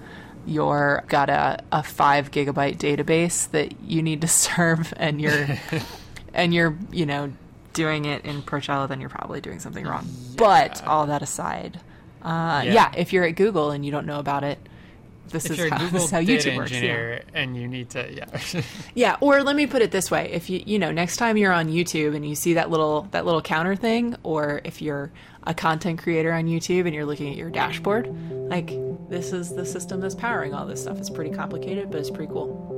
your 0.47 1.03
got 1.07 1.29
a, 1.29 1.59
a 1.71 1.83
five 1.83 2.31
gigabyte 2.31 2.77
database 2.77 3.49
that 3.51 3.79
you 3.81 4.01
need 4.01 4.21
to 4.21 4.27
serve 4.47 4.93
and 4.97 5.21
you're 5.21 5.47
and 6.33 6.53
you're 6.53 6.77
you 6.91 7.05
know 7.05 7.31
doing 7.73 8.05
it 8.05 8.25
in 8.25 8.41
Procella, 8.41 8.87
then 8.87 8.99
you're 8.99 9.09
probably 9.09 9.39
doing 9.39 9.59
something 9.59 9.85
wrong. 9.85 10.05
Yeah. 10.05 10.35
But 10.37 10.83
all 10.87 11.05
that 11.05 11.21
aside, 11.21 11.79
uh, 12.23 12.63
yeah. 12.65 12.73
yeah. 12.73 12.91
if 12.97 13.13
you're 13.13 13.23
at 13.23 13.35
Google 13.35 13.69
and 13.69 13.85
you 13.85 13.91
don't 13.91 14.07
know 14.07 14.19
about 14.19 14.43
it, 14.43 14.57
this 15.29 15.45
if 15.45 15.59
is 15.59 15.69
how, 15.69 15.89
this 15.89 16.03
is 16.05 16.11
how 16.11 16.19
YouTube 16.19 16.57
works. 16.57 16.71
Yeah. 16.71 17.19
and 17.33 17.55
you 17.55 17.67
need 17.67 17.89
to, 17.91 18.11
yeah, 18.13 18.61
yeah. 18.95 19.17
Or 19.21 19.43
let 19.43 19.55
me 19.55 19.67
put 19.67 19.81
it 19.81 19.91
this 19.91 20.09
way: 20.11 20.31
if 20.31 20.49
you, 20.49 20.61
you 20.65 20.79
know, 20.79 20.91
next 20.91 21.17
time 21.17 21.37
you're 21.37 21.53
on 21.53 21.69
YouTube 21.69 22.15
and 22.15 22.27
you 22.27 22.35
see 22.35 22.53
that 22.53 22.69
little 22.69 23.07
that 23.11 23.25
little 23.25 23.41
counter 23.41 23.75
thing, 23.75 24.15
or 24.23 24.61
if 24.63 24.81
you're 24.81 25.11
a 25.43 25.53
content 25.53 25.99
creator 25.99 26.33
on 26.33 26.45
YouTube 26.45 26.85
and 26.85 26.93
you're 26.93 27.05
looking 27.05 27.29
at 27.29 27.37
your 27.37 27.49
dashboard, 27.49 28.07
like 28.49 28.71
this 29.09 29.31
is 29.31 29.55
the 29.55 29.65
system 29.65 30.01
that's 30.01 30.15
powering 30.15 30.53
all 30.53 30.65
this 30.65 30.81
stuff. 30.81 30.97
It's 30.97 31.09
pretty 31.09 31.31
complicated, 31.31 31.89
but 31.89 31.99
it's 31.99 32.09
pretty 32.11 32.31
cool. 32.31 32.75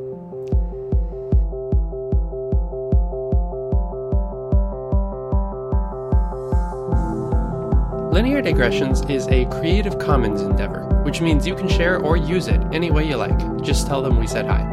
Linear 8.12 8.42
Digressions 8.42 9.02
is 9.10 9.28
a 9.28 9.46
Creative 9.46 9.98
Commons 10.00 10.42
endeavor, 10.42 10.89
which 11.04 11.22
means 11.22 11.48
you 11.48 11.56
can 11.56 11.68
share 11.68 11.98
or 12.00 12.18
use 12.18 12.48
it 12.48 12.62
any 12.72 12.92
way 12.92 13.08
you 13.08 13.16
like. 13.16 13.62
Just 13.62 13.88
tell 13.88 14.02
them 14.02 14.18
we 14.20 14.28
said 14.28 14.46
hi. 14.46 14.64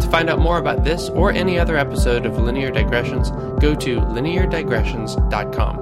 To 0.00 0.08
find 0.08 0.28
out 0.28 0.38
more 0.38 0.58
about 0.58 0.84
this 0.84 1.08
or 1.08 1.32
any 1.32 1.58
other 1.58 1.76
episode 1.76 2.26
of 2.26 2.38
Linear 2.38 2.70
Digressions, 2.70 3.30
go 3.60 3.74
to 3.74 4.00
lineardigressions.com. 4.00 5.78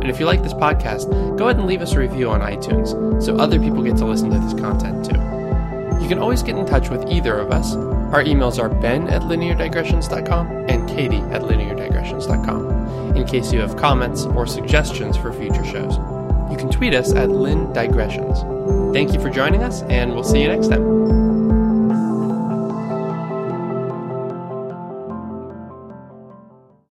And 0.00 0.08
if 0.10 0.18
you 0.20 0.26
like 0.26 0.42
this 0.42 0.54
podcast, 0.54 1.10
go 1.36 1.44
ahead 1.44 1.56
and 1.56 1.66
leave 1.66 1.82
us 1.82 1.92
a 1.92 1.98
review 1.98 2.30
on 2.30 2.40
iTunes 2.40 3.22
so 3.22 3.36
other 3.36 3.58
people 3.58 3.82
get 3.82 3.96
to 3.98 4.06
listen 4.06 4.30
to 4.30 4.38
this 4.38 4.54
content 4.60 5.04
too. 5.04 5.16
You 6.02 6.08
can 6.08 6.18
always 6.18 6.42
get 6.42 6.56
in 6.56 6.64
touch 6.64 6.88
with 6.88 7.10
either 7.10 7.38
of 7.38 7.50
us. 7.50 7.74
Our 7.74 8.24
emails 8.24 8.58
are 8.58 8.68
ben 8.68 9.08
at 9.08 9.22
lineardigressions.com 9.22 10.46
and 10.68 10.88
katie 10.88 11.18
at 11.18 11.42
lineardigressions.com 11.42 13.16
in 13.16 13.26
case 13.26 13.52
you 13.52 13.60
have 13.60 13.76
comments 13.76 14.24
or 14.24 14.46
suggestions 14.46 15.16
for 15.16 15.32
future 15.32 15.64
shows 15.64 15.98
you 16.50 16.56
can 16.56 16.68
tweet 16.68 16.94
us 16.94 17.14
at 17.14 17.30
Lin 17.30 17.72
Digressions. 17.72 18.59
Thank 18.92 19.12
you 19.12 19.20
for 19.20 19.30
joining 19.30 19.62
us, 19.62 19.82
and 19.82 20.12
we'll 20.14 20.24
see 20.24 20.42
you 20.42 20.48
next 20.48 20.68
time. 20.68 21.29